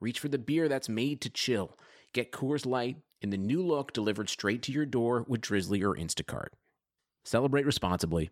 reach 0.00 0.18
for 0.18 0.28
the 0.28 0.38
beer 0.38 0.68
that's 0.68 0.88
made 0.88 1.20
to 1.20 1.30
chill. 1.30 1.78
Get 2.12 2.32
Coors 2.32 2.66
Light 2.66 2.96
in 3.20 3.30
the 3.30 3.36
new 3.36 3.64
look 3.64 3.92
delivered 3.92 4.28
straight 4.28 4.62
to 4.62 4.72
your 4.72 4.86
door 4.86 5.24
with 5.28 5.42
Drizly 5.42 5.82
or 5.82 5.94
Instacart. 5.94 6.48
Celebrate 7.24 7.66
responsibly. 7.66 8.30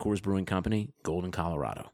Coors 0.00 0.22
Brewing 0.22 0.44
Company, 0.44 0.90
Golden, 1.02 1.30
Colorado. 1.30 1.90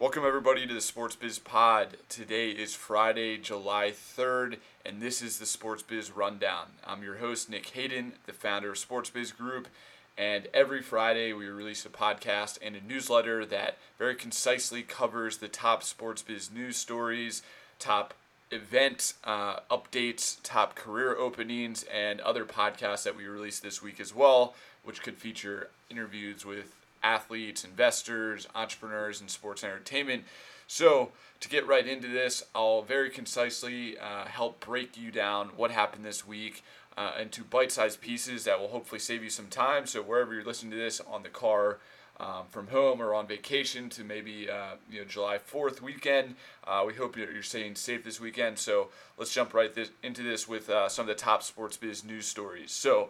Welcome, 0.00 0.24
everybody, 0.24 0.66
to 0.66 0.72
the 0.72 0.80
Sports 0.80 1.14
Biz 1.14 1.40
Pod. 1.40 1.98
Today 2.08 2.52
is 2.52 2.74
Friday, 2.74 3.36
July 3.36 3.92
3rd, 3.92 4.56
and 4.86 5.02
this 5.02 5.20
is 5.20 5.38
the 5.38 5.44
Sports 5.44 5.82
Biz 5.82 6.10
Rundown. 6.10 6.68
I'm 6.86 7.02
your 7.02 7.16
host, 7.16 7.50
Nick 7.50 7.66
Hayden, 7.70 8.14
the 8.24 8.32
founder 8.32 8.70
of 8.70 8.78
Sports 8.78 9.10
Biz 9.10 9.32
Group, 9.32 9.68
and 10.16 10.48
every 10.52 10.82
Friday 10.82 11.32
we 11.32 11.46
release 11.46 11.84
a 11.86 11.88
podcast 11.88 12.58
and 12.62 12.76
a 12.76 12.80
newsletter 12.80 13.44
that 13.46 13.78
very 13.98 14.14
concisely 14.14 14.82
covers 14.82 15.38
the 15.38 15.48
top 15.48 15.82
sports 15.82 16.22
biz 16.22 16.50
news 16.50 16.76
stories, 16.76 17.42
top 17.78 18.14
event 18.50 19.14
uh, 19.24 19.60
updates, 19.70 20.38
top 20.42 20.74
career 20.74 21.16
openings, 21.16 21.84
and 21.92 22.20
other 22.20 22.44
podcasts 22.44 23.04
that 23.04 23.16
we 23.16 23.26
release 23.26 23.60
this 23.60 23.82
week 23.82 24.00
as 24.00 24.14
well, 24.14 24.54
which 24.84 25.02
could 25.02 25.16
feature 25.16 25.68
interviews 25.90 26.44
with 26.44 26.74
athletes, 27.02 27.64
investors, 27.64 28.46
entrepreneurs, 28.54 29.20
and 29.20 29.30
sports 29.30 29.64
entertainment. 29.64 30.24
So, 30.66 31.10
to 31.40 31.48
get 31.48 31.66
right 31.66 31.86
into 31.86 32.08
this, 32.08 32.44
I'll 32.54 32.82
very 32.82 33.10
concisely 33.10 33.98
uh, 33.98 34.26
help 34.26 34.64
break 34.64 34.96
you 34.96 35.10
down 35.10 35.48
what 35.56 35.70
happened 35.70 36.04
this 36.04 36.26
week 36.26 36.62
uh, 37.00 37.12
into 37.20 37.42
bite 37.42 37.72
sized 37.72 38.00
pieces 38.00 38.44
that 38.44 38.60
will 38.60 38.68
hopefully 38.68 38.98
save 38.98 39.24
you 39.24 39.30
some 39.30 39.46
time. 39.46 39.86
So, 39.86 40.02
wherever 40.02 40.34
you're 40.34 40.44
listening 40.44 40.72
to 40.72 40.76
this 40.76 41.00
on 41.00 41.22
the 41.22 41.28
car, 41.30 41.78
um, 42.18 42.44
from 42.50 42.66
home 42.66 43.00
or 43.00 43.14
on 43.14 43.26
vacation 43.26 43.88
to 43.88 44.04
maybe 44.04 44.50
uh, 44.50 44.74
you 44.90 45.00
know 45.00 45.06
July 45.06 45.38
4th 45.38 45.80
weekend. 45.80 46.34
Uh, 46.66 46.84
we 46.86 46.92
hope 46.92 47.16
you're, 47.16 47.32
you're 47.32 47.42
staying 47.42 47.74
safe 47.74 48.04
this 48.04 48.20
weekend. 48.20 48.58
So 48.58 48.88
let's 49.16 49.32
jump 49.32 49.54
right 49.54 49.72
this, 49.72 49.90
into 50.02 50.22
this 50.22 50.46
with 50.46 50.68
uh, 50.68 50.90
some 50.90 51.04
of 51.04 51.08
the 51.08 51.14
top 51.14 51.42
sports 51.42 51.78
biz 51.78 52.04
news 52.04 52.26
stories. 52.26 52.72
So 52.72 53.08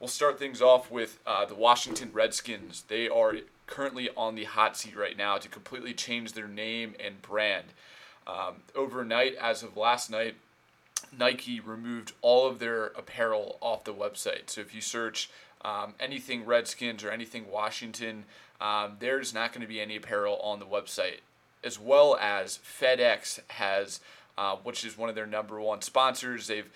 we'll 0.00 0.08
start 0.08 0.40
things 0.40 0.60
off 0.60 0.90
with 0.90 1.20
uh, 1.24 1.44
the 1.44 1.54
Washington 1.54 2.10
Redskins. 2.12 2.82
They 2.88 3.08
are 3.08 3.36
currently 3.68 4.08
on 4.16 4.34
the 4.34 4.44
hot 4.44 4.76
seat 4.76 4.96
right 4.96 5.16
now 5.16 5.38
to 5.38 5.48
completely 5.48 5.94
change 5.94 6.32
their 6.32 6.48
name 6.48 6.96
and 6.98 7.22
brand. 7.22 7.66
Um, 8.26 8.56
overnight, 8.74 9.36
as 9.36 9.62
of 9.62 9.76
last 9.76 10.10
night, 10.10 10.34
Nike 11.16 11.60
removed 11.60 12.12
all 12.22 12.46
of 12.46 12.58
their 12.58 12.86
apparel 12.86 13.58
off 13.60 13.84
the 13.84 13.94
website. 13.94 14.50
So 14.50 14.60
if 14.60 14.74
you 14.74 14.80
search 14.80 15.30
um, 15.62 15.94
anything 15.98 16.44
Redskins 16.44 17.02
or 17.04 17.10
anything 17.10 17.50
Washington, 17.50 18.24
um, 18.60 18.96
there's 18.98 19.34
not 19.34 19.52
going 19.52 19.62
to 19.62 19.68
be 19.68 19.80
any 19.80 19.96
apparel 19.96 20.38
on 20.42 20.58
the 20.58 20.66
website. 20.66 21.20
As 21.64 21.78
well 21.78 22.16
as 22.20 22.58
FedEx 22.58 23.40
has, 23.48 24.00
uh, 24.36 24.56
which 24.56 24.84
is 24.84 24.96
one 24.96 25.08
of 25.08 25.14
their 25.14 25.26
number 25.26 25.60
one 25.60 25.82
sponsors, 25.82 26.46
they've 26.46 26.70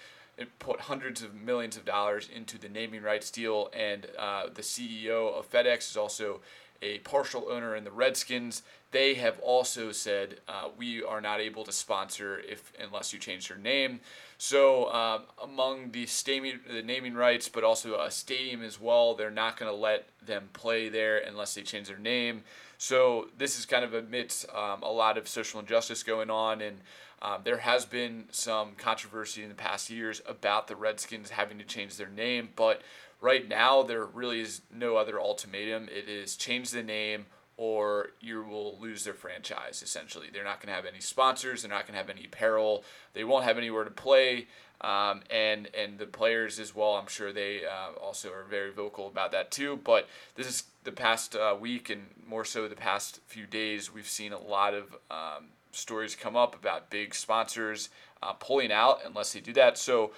put 0.59 0.81
hundreds 0.81 1.23
of 1.23 1.34
millions 1.34 1.77
of 1.77 1.84
dollars 1.84 2.28
into 2.34 2.59
the 2.59 2.69
naming 2.69 3.03
rights 3.03 3.31
deal, 3.31 3.70
and 3.73 4.06
uh, 4.19 4.45
the 4.53 4.62
CEO 4.62 5.33
of 5.39 5.50
FedEx 5.50 5.91
is 5.91 5.97
also 5.97 6.41
a 6.82 6.98
partial 6.98 7.47
owner 7.50 7.75
in 7.75 7.84
the 7.84 7.91
Redskins. 7.91 8.62
They 8.91 9.15
have 9.15 9.38
also 9.41 9.93
said 9.93 10.41
uh, 10.48 10.69
we 10.76 11.03
are 11.03 11.20
not 11.20 11.41
able 11.41 11.65
to 11.65 11.72
sponsor 11.72 12.41
if 12.41 12.72
unless 12.78 13.12
you 13.12 13.19
change 13.19 13.48
your 13.48 13.56
name. 13.59 14.00
So 14.37 14.92
um, 14.92 15.22
among 15.42 15.92
the, 15.92 16.04
stadium, 16.06 16.60
the 16.69 16.82
naming 16.82 17.15
rights, 17.15 17.48
but 17.48 17.65
also 17.65 17.98
a 18.00 18.10
stadium 18.10 18.62
as 18.62 18.81
well, 18.81 19.15
they're 19.15 19.31
not 19.31 19.56
going 19.56 19.71
to 19.71 19.76
let 19.76 20.09
them 20.26 20.48
play 20.53 20.88
there 20.88 21.19
unless 21.19 21.54
they 21.54 21.62
change 21.62 21.88
their 21.88 21.98
name. 21.98 22.42
So 22.76 23.28
this 23.38 23.59
is 23.59 23.65
kind 23.65 23.84
of 23.84 23.94
amidst 23.94 24.48
um, 24.50 24.82
a 24.82 24.91
lot 24.91 25.16
of 25.16 25.28
social 25.28 25.60
injustice 25.60 26.03
going 26.03 26.31
on, 26.31 26.60
and 26.60 26.78
um, 27.22 27.42
there 27.44 27.59
has 27.59 27.87
been 27.87 28.25
some 28.32 28.72
controversy 28.76 29.44
in 29.44 29.48
the 29.48 29.54
past 29.54 29.88
years 29.88 30.21
about 30.26 30.66
the 30.66 30.75
Redskins 30.75 31.31
having 31.31 31.59
to 31.59 31.65
change 31.65 31.97
their 31.97 32.09
name, 32.09 32.48
but 32.56 32.82
right 33.22 33.49
now 33.49 33.83
there 33.83 34.05
really 34.05 34.41
is 34.41 34.60
no 34.71 34.97
other 34.97 35.19
ultimatum. 35.19 35.88
It 35.88 36.09
is 36.09 36.37
change 36.37 36.71
the 36.71 36.83
name 36.83 37.27
or 37.56 38.09
you 38.21 38.43
will 38.43 38.78
lose 38.81 39.05
their 39.05 39.15
franchise 39.15 39.83
essentially. 39.83 40.27
They're 40.31 40.44
not 40.44 40.60
going 40.60 40.69
to 40.69 40.75
have 40.75 40.84
any 40.84 41.00
sponsors, 41.00 41.62
they're 41.62 41.71
not 41.71 41.87
going 41.87 41.94
to 41.94 41.99
have 41.99 42.10
any 42.10 42.27
apparel, 42.27 42.84
they 43.15 43.25
won't 43.25 43.44
have 43.44 43.56
anywhere 43.56 43.84
to 43.84 43.91
play. 43.91 44.49
Um, 44.81 45.21
and 45.31 45.69
and 45.78 45.97
the 45.97 46.06
players 46.06 46.59
as 46.59 46.75
well. 46.75 46.94
I'm 46.94 47.06
sure 47.06 47.33
they 47.33 47.60
uh, 47.65 47.97
also 48.03 48.33
are 48.33 48.43
very 48.43 48.72
vocal 48.72 49.06
about 49.06 49.31
that 49.31 49.53
too. 49.53 49.78
But 49.84 50.09
this 50.34 50.49
is 50.49 50.65
the 50.83 50.91
past 50.91 51.37
uh, 51.37 51.56
week 51.59 51.89
and 51.89 52.06
more 52.27 52.44
so 52.44 52.66
the 52.66 52.75
past 52.75 53.21
few 53.28 53.47
days. 53.47 53.94
We've 53.94 54.09
seen 54.09 54.33
a 54.33 54.41
lot 54.41 54.75
of 54.75 54.97
um, 55.09 55.50
stories 55.71 56.16
come 56.16 56.34
up 56.34 56.56
about 56.56 56.91
big 56.91 57.15
sponsors 57.15 57.91
uh, 58.25 58.33
pulling 58.33 58.72
out 58.72 58.99
unless 59.06 59.33
they 59.33 59.41
do 59.41 59.53
that. 59.53 59.78
So 59.78 60.10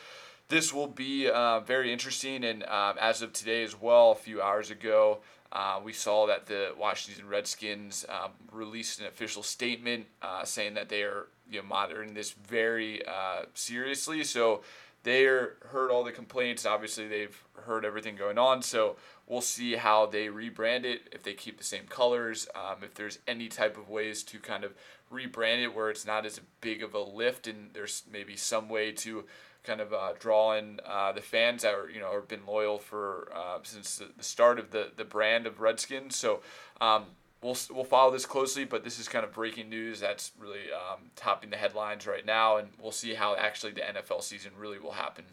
this 0.48 0.72
will 0.72 0.86
be 0.86 1.28
uh, 1.28 1.60
very 1.60 1.92
interesting. 1.92 2.44
And 2.44 2.64
uh, 2.64 2.94
as 3.00 3.22
of 3.22 3.32
today 3.32 3.62
as 3.62 3.80
well, 3.80 4.12
a 4.12 4.16
few 4.16 4.42
hours 4.42 4.70
ago, 4.70 5.18
uh, 5.52 5.80
we 5.82 5.92
saw 5.92 6.26
that 6.26 6.46
the 6.46 6.74
Washington 6.76 7.28
Redskins 7.28 8.04
um, 8.08 8.32
released 8.50 9.00
an 9.00 9.06
official 9.06 9.42
statement 9.42 10.06
uh, 10.20 10.44
saying 10.44 10.74
that 10.74 10.88
they 10.88 11.02
are 11.02 11.28
you 11.48 11.60
know, 11.60 11.66
monitoring 11.66 12.14
this 12.14 12.32
very 12.32 13.06
uh, 13.06 13.42
seriously. 13.54 14.24
So 14.24 14.62
they 15.04 15.24
heard 15.24 15.90
all 15.90 16.02
the 16.02 16.12
complaints. 16.12 16.66
Obviously, 16.66 17.06
they've 17.06 17.42
heard 17.66 17.84
everything 17.84 18.16
going 18.16 18.38
on. 18.38 18.62
So 18.62 18.96
we'll 19.28 19.42
see 19.42 19.76
how 19.76 20.06
they 20.06 20.26
rebrand 20.26 20.84
it. 20.84 21.02
If 21.12 21.22
they 21.22 21.34
keep 21.34 21.58
the 21.58 21.64
same 21.64 21.84
colors, 21.88 22.48
um, 22.54 22.82
if 22.82 22.94
there's 22.94 23.18
any 23.28 23.48
type 23.48 23.76
of 23.76 23.88
ways 23.88 24.22
to 24.24 24.38
kind 24.38 24.64
of 24.64 24.74
rebrand 25.12 25.62
it 25.62 25.74
where 25.74 25.90
it's 25.90 26.06
not 26.06 26.26
as 26.26 26.40
big 26.60 26.82
of 26.82 26.94
a 26.94 27.00
lift, 27.00 27.46
and 27.46 27.70
there's 27.74 28.02
maybe 28.10 28.34
some 28.34 28.68
way 28.68 28.90
to 28.92 29.24
kind 29.64 29.80
of 29.80 29.92
uh, 29.92 30.12
draw 30.18 30.54
in 30.54 30.78
uh, 30.86 31.12
the 31.12 31.20
fans 31.20 31.62
that 31.62 31.74
are 31.74 31.90
you 31.90 32.00
know 32.00 32.12
have 32.12 32.28
been 32.28 32.46
loyal 32.46 32.78
for 32.78 33.30
uh, 33.34 33.58
since 33.62 34.00
the, 34.16 34.22
start 34.22 34.58
of 34.58 34.70
the 34.70 34.90
the 34.96 35.04
brand 35.04 35.46
of 35.46 35.60
Redskins. 35.60 36.16
So 36.16 36.40
um, 36.80 37.04
we'll 37.42 37.56
we'll 37.70 37.84
follow 37.84 38.12
this 38.12 38.26
closely, 38.26 38.64
but 38.64 38.84
this 38.84 38.98
is 38.98 39.08
kind 39.08 39.24
of 39.24 39.32
breaking 39.32 39.68
news 39.68 40.00
that's 40.00 40.32
really 40.38 40.72
um, 40.72 41.10
topping 41.16 41.50
the 41.50 41.56
headlines 41.56 42.06
right 42.06 42.24
now, 42.24 42.58
and 42.58 42.68
we'll 42.80 42.92
see 42.92 43.14
how 43.14 43.34
actually 43.36 43.72
the 43.72 43.80
NFL 43.80 44.22
season 44.22 44.52
really 44.58 44.78
will 44.78 44.92
happen. 44.92 45.24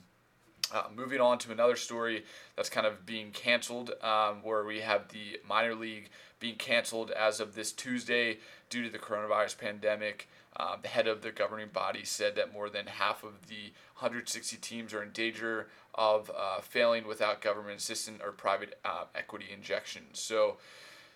Uh, 0.74 0.84
moving 0.96 1.20
on 1.20 1.38
to 1.38 1.52
another 1.52 1.76
story 1.76 2.24
that's 2.56 2.70
kind 2.70 2.88
of 2.88 3.06
being 3.06 3.32
canceled, 3.32 3.92
um, 4.02 4.42
where 4.42 4.64
we 4.64 4.80
have 4.80 5.10
the 5.10 5.38
minor 5.48 5.76
league 5.76 6.10
being 6.40 6.56
canceled 6.56 7.12
as 7.12 7.42
of 7.42 7.56
this 7.56 7.74
Tuesday 7.74 8.38
due 8.70 8.82
to 8.84 8.90
the 8.90 8.98
coronavirus 8.98 9.58
pandemic. 9.58 10.30
Uh, 10.58 10.76
the 10.82 10.88
head 10.88 11.08
of 11.08 11.22
the 11.22 11.32
governing 11.32 11.70
body 11.72 12.04
said 12.04 12.36
that 12.36 12.54
more 12.54 12.70
than 12.70 12.86
half 12.86 13.24
of 13.24 13.48
the 13.48 13.72
160 14.00 14.58
teams 14.58 14.94
are 14.94 15.02
in 15.02 15.12
danger 15.12 15.68
of 15.96 16.30
uh, 16.36 16.60
failing 16.60 17.08
without 17.08 17.42
government 17.42 17.80
assistance 17.80 18.20
or 18.24 18.32
private 18.32 18.78
uh, 18.84 19.06
equity 19.16 19.46
injection. 19.54 20.04
So 20.14 20.58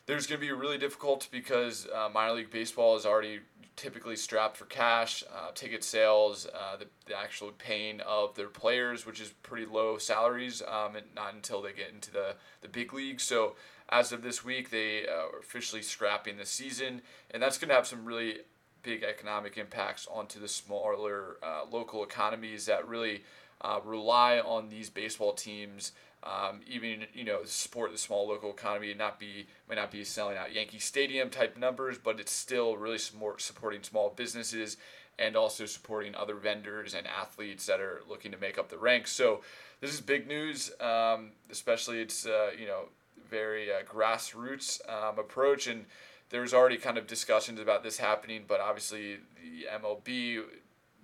there's 0.05 0.25
going 0.25 0.39
to 0.39 0.45
be 0.45 0.53
really 0.53 0.77
difficult 0.77 1.27
because 1.31 1.87
uh, 1.93 2.09
minor 2.13 2.33
league 2.33 2.51
baseball 2.51 2.95
is 2.95 3.05
already 3.05 3.39
typically 3.75 4.15
strapped 4.15 4.55
for 4.55 4.65
cash, 4.65 5.21
uh, 5.35 5.51
ticket 5.53 5.83
sales, 5.83 6.47
the, 6.79 6.85
the 7.07 7.17
actual 7.17 7.51
paying 7.57 7.99
of 8.01 8.35
their 8.35 8.47
players, 8.47 9.05
which 9.05 9.19
is 9.19 9.33
pretty 9.43 9.65
low 9.65 9.97
salaries, 9.97 10.61
um, 10.61 10.95
and 10.95 11.05
not 11.13 11.33
until 11.33 11.61
they 11.61 11.73
get 11.73 11.89
into 11.93 12.09
the, 12.09 12.35
the 12.61 12.69
big 12.69 12.93
league. 12.93 13.19
So 13.19 13.55
as 13.89 14.13
of 14.13 14.21
this 14.21 14.45
week, 14.45 14.69
they 14.69 15.07
are 15.07 15.39
officially 15.39 15.81
scrapping 15.81 16.37
the 16.37 16.45
season, 16.45 17.01
and 17.31 17.43
that's 17.43 17.57
going 17.57 17.69
to 17.69 17.75
have 17.75 17.85
some 17.85 18.05
really 18.05 18.37
big 18.85 19.03
economic 19.03 19.57
impacts 19.57 20.07
onto 20.09 20.39
the 20.39 20.47
smaller 20.47 21.37
uh, 21.43 21.63
local 21.69 22.03
economies 22.03 22.67
that 22.67 22.87
really 22.87 23.23
uh, 23.61 23.79
rely 23.83 24.39
on 24.39 24.69
these 24.69 24.89
baseball 24.89 25.33
teams. 25.33 25.91
Um, 26.23 26.61
even 26.67 27.05
you 27.13 27.23
know 27.23 27.41
support 27.43 27.91
the 27.91 27.97
small 27.99 28.27
local 28.27 28.49
economy 28.49 28.89
and 28.89 28.97
not 28.97 29.19
be 29.19 29.47
may 29.69 29.75
not 29.75 29.91
be 29.91 30.03
selling 30.03 30.37
out 30.37 30.53
Yankee 30.53 30.79
Stadium 30.79 31.29
type 31.29 31.57
numbers, 31.57 31.97
but 31.97 32.19
it's 32.19 32.31
still 32.31 32.77
really 32.77 32.97
support, 32.97 33.41
supporting 33.41 33.83
small 33.83 34.13
businesses 34.15 34.77
and 35.17 35.35
also 35.35 35.65
supporting 35.65 36.15
other 36.15 36.35
vendors 36.35 36.93
and 36.93 37.07
athletes 37.07 37.65
that 37.67 37.79
are 37.79 38.01
looking 38.09 38.31
to 38.31 38.37
make 38.37 38.57
up 38.57 38.69
the 38.69 38.77
ranks. 38.77 39.11
So 39.11 39.41
this 39.81 39.93
is 39.93 40.01
big 40.01 40.27
news, 40.27 40.71
um, 40.81 41.31
especially 41.51 42.01
it's 42.01 42.25
uh, 42.25 42.51
you 42.57 42.67
know 42.67 42.85
very 43.29 43.71
uh, 43.71 43.83
grassroots 43.83 44.81
um, 44.89 45.19
approach 45.19 45.67
and 45.67 45.85
there's 46.29 46.53
already 46.53 46.77
kind 46.77 46.97
of 46.97 47.07
discussions 47.07 47.59
about 47.59 47.83
this 47.83 47.97
happening, 47.97 48.43
but 48.47 48.59
obviously 48.59 49.17
the 49.35 49.67
MLB 49.79 50.43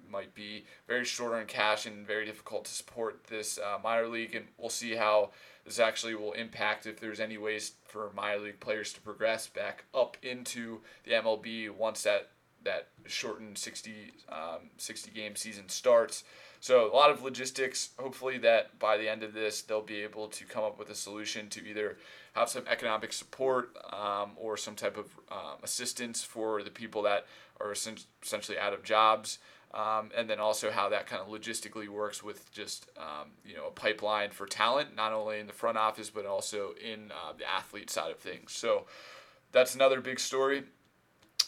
might 0.09 0.33
be 0.35 0.65
very 0.88 1.06
short 1.06 1.33
on 1.33 1.45
cash 1.45 1.85
and 1.85 2.06
very 2.06 2.25
difficult 2.25 2.65
to 2.65 2.71
support 2.71 3.23
this 3.27 3.57
uh, 3.57 3.77
minor 3.81 4.07
league. 4.07 4.35
And 4.35 4.45
we'll 4.57 4.69
see 4.69 4.95
how 4.95 5.31
this 5.65 5.79
actually 5.79 6.15
will 6.15 6.33
impact 6.33 6.85
if 6.85 7.00
there's 7.00 7.19
any 7.19 7.38
ways 7.38 7.73
for 7.85 8.12
minor 8.15 8.41
league 8.41 8.59
players 8.59 8.94
to 8.94 9.01
progress 9.01 9.47
back 9.47 9.85
up 9.94 10.18
into 10.21 10.81
the 11.06 11.12
MLB 11.12 11.69
once 11.69 12.03
that 12.03 12.29
that 12.63 12.89
shortened 13.07 13.57
60, 13.57 14.12
um, 14.29 14.69
60 14.77 15.09
game 15.12 15.35
season 15.35 15.67
starts. 15.67 16.24
So 16.62 16.92
a 16.92 16.94
lot 16.94 17.10
of 17.10 17.24
logistics. 17.24 17.90
Hopefully 17.98 18.38
that 18.38 18.78
by 18.78 18.96
the 18.96 19.10
end 19.10 19.24
of 19.24 19.34
this 19.34 19.63
they'll 19.63 19.81
be 19.81 20.04
able 20.04 20.28
to 20.28 20.46
come 20.46 20.63
up 20.63 20.78
with 20.78 20.92
a 20.92 20.96
solution 20.96 21.50
to 21.50 21.68
either 21.68 21.98
have 22.34 22.50
some 22.50 22.63
economic 22.68 23.13
support 23.13 23.75
um, 23.92 24.34
or 24.36 24.56
some 24.58 24.75
type 24.75 24.96
of 24.96 25.08
um, 25.31 25.58
assistance 25.63 26.24
for 26.24 26.62
the 26.62 26.69
people 26.69 27.02
that 27.02 27.25
are 27.60 27.72
essentially 27.72 28.60
out 28.60 28.74
of 28.74 28.84
jobs. 28.84 29.40
Um, 29.74 30.12
and 30.16 30.30
then 30.30 30.40
also 30.40 30.69
how 30.69 30.90
that 30.90 31.08
kind 31.08 31.22
of 31.22 31.30
logistically 31.30 31.88
works 31.88 32.22
with 32.22 32.52
just 32.52 32.90
um, 32.96 33.31
you 33.44 33.56
know 33.56 33.68
a 33.68 33.72
pipeline 33.72 34.30
for 34.30 34.46
talent, 34.46 34.96
not 34.96 35.13
only 35.13 35.40
in 35.40 35.48
the 35.48 35.54
front 35.54 35.78
office 35.78 36.12
but 36.12 36.28
also 36.28 36.75
in 36.80 37.12
uh, 37.12 37.34
the 37.36 37.50
athlete 37.50 37.90
side 37.90 38.12
of 38.12 38.19
things. 38.19 38.52
So 38.52 38.86
that's 39.52 39.74
another 39.74 40.00
big 40.00 40.19
story. 40.19 40.63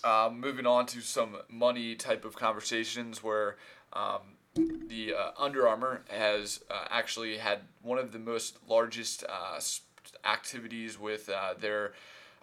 Um, 0.04 0.40
moving 0.40 0.66
on 0.66 0.88
to 0.88 1.02
some 1.02 1.38
money 1.50 1.96
type 1.96 2.26
of 2.26 2.36
conversations 2.36 3.24
where 3.24 3.58
um, 3.94 4.38
the 4.56 5.14
uh, 5.18 5.32
Under 5.38 5.68
Armour 5.68 6.02
has 6.10 6.62
uh, 6.70 6.86
actually 6.90 7.38
had 7.38 7.60
one 7.82 7.98
of 7.98 8.12
the 8.12 8.20
most 8.20 8.58
largest 8.68 9.24
uh, 9.28 9.60
activities 10.26 11.00
with 11.00 11.30
uh, 11.30 11.54
their 11.60 11.94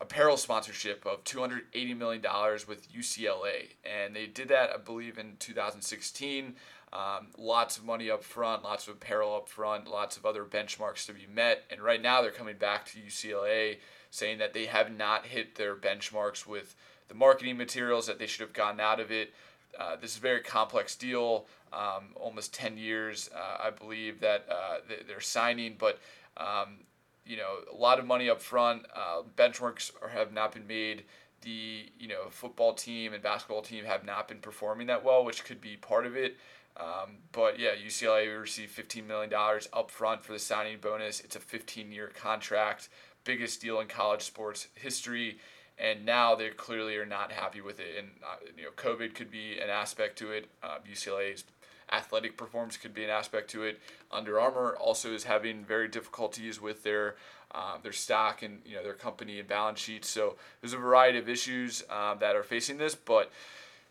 apparel 0.01 0.37
sponsorship 0.37 1.05
of 1.07 1.23
$280 1.25 1.97
million 1.97 2.23
with 2.67 2.93
UCLA. 2.93 3.75
And 3.85 4.17
they 4.17 4.27
did 4.27 4.49
that, 4.49 4.71
I 4.75 4.79
believe, 4.79 5.19
in 5.19 5.37
2016. 5.39 6.55
Um, 6.93 7.29
lots 7.39 7.79
of 7.79 7.85
money 7.85 8.11
up 8.11 8.25
front, 8.25 8.65
lots 8.65 8.89
of 8.89 8.95
apparel 8.95 9.37
up 9.37 9.49
front, 9.49 9.89
lots 9.89 10.17
of 10.17 10.27
other 10.27 10.45
benchmarks 10.45 11.07
to 11.07 11.12
be 11.12 11.27
met. 11.33 11.65
And 11.71 11.81
right 11.81 12.03
now 12.03 12.23
they're 12.23 12.33
coming 12.33 12.57
back 12.57 12.87
to 12.87 12.99
UCLA 12.99 13.79
saying 14.11 14.39
that 14.39 14.55
they 14.55 14.67
have 14.67 14.91
not 14.91 15.27
hit 15.27 15.55
their 15.55 15.77
benchmarks 15.77 16.47
with 16.47 16.75
the 17.07 17.15
marketing 17.15 17.57
materials 17.57 18.07
that 18.07 18.19
they 18.19 18.27
should 18.27 18.41
have 18.41 18.53
gotten 18.53 18.81
out 18.81 18.99
of 18.99 19.12
it. 19.12 19.33
Uh, 19.79 19.97
this 19.97 20.13
is 20.13 20.19
a 20.19 20.21
very 20.21 20.41
complex 20.41 20.97
deal, 20.97 21.47
um, 21.73 22.11
almost 22.17 22.53
10 22.55 22.77
years, 22.77 23.31
uh, 23.35 23.65
I 23.65 23.71
believe, 23.71 24.21
that 24.21 24.47
uh, 24.51 24.79
they're 25.07 25.21
signing. 25.21 25.77
But 25.79 25.99
um, 26.37 26.79
you 27.25 27.37
know, 27.37 27.59
a 27.73 27.77
lot 27.77 27.99
of 27.99 28.07
money 28.07 28.29
up 28.29 28.41
front. 28.41 28.87
Uh, 28.95 29.23
benchmarks 29.37 29.93
are, 30.03 30.09
have 30.09 30.33
not 30.33 30.53
been 30.53 30.67
made. 30.67 31.05
The 31.43 31.87
you 31.99 32.09
know 32.09 32.29
football 32.31 32.75
team 32.75 33.15
and 33.15 33.23
basketball 33.23 33.63
team 33.63 33.85
have 33.85 34.05
not 34.05 34.29
been 34.29 34.39
performing 34.39 34.89
that 34.89 35.05
well, 35.05 35.25
which 35.25 35.45
could 35.45 35.61
be 35.61 35.77
part 35.77 36.07
of 36.07 36.17
it. 36.17 36.37
Um, 36.77 37.19
but 37.33 37.59
yeah, 37.59 37.71
UCLA 37.71 38.41
received 38.41 38.77
$15 38.77 39.07
million 39.07 39.33
up 39.73 39.91
front 39.91 40.23
for 40.23 40.33
the 40.33 40.39
signing 40.39 40.79
bonus. 40.81 41.21
It's 41.21 41.37
a 41.37 41.41
15 41.41 41.93
year 41.93 42.11
contract, 42.15 42.89
biggest 43.25 43.61
deal 43.61 43.81
in 43.81 43.87
college 43.87 44.23
sports 44.23 44.69
history. 44.75 45.39
And 45.81 46.05
now 46.05 46.35
they 46.35 46.50
clearly 46.50 46.97
are 46.97 47.06
not 47.06 47.32
happy 47.32 47.62
with 47.62 47.81
it. 47.81 47.97
And, 47.99 48.09
uh, 48.23 48.37
you 48.56 48.65
know, 48.65 48.71
COVID 48.77 49.15
could 49.15 49.31
be 49.31 49.59
an 49.59 49.71
aspect 49.71 50.19
to 50.19 50.31
it. 50.31 50.47
Uh, 50.62 50.77
UCLA's 50.91 51.44
athletic 51.91 52.37
performance 52.37 52.77
could 52.77 52.94
be 52.94 53.03
an 53.05 53.11
aspect 53.11 53.50
to 53.50 53.65
it. 53.65 53.81
Under 54.12 54.38
Armour 54.38 54.77
also 54.77 55.12
is 55.12 55.25
having 55.25 55.65
very 55.65 55.88
difficulties 55.88 56.61
with 56.61 56.82
their 56.82 57.17
uh, 57.53 57.79
their 57.82 57.93
stock 57.93 58.43
and 58.43 58.61
you 58.65 58.77
know 58.77 58.82
their 58.82 58.94
company 58.94 59.41
and 59.41 59.49
balance 59.49 59.81
sheets. 59.81 60.09
So 60.09 60.37
there's 60.61 60.73
a 60.73 60.79
variety 60.79 61.19
of 61.19 61.29
issues 61.29 61.83
uh, 61.91 62.15
that 62.17 62.37
are 62.37 62.44
facing 62.44 62.79
this, 62.79 62.94
but 62.94 63.31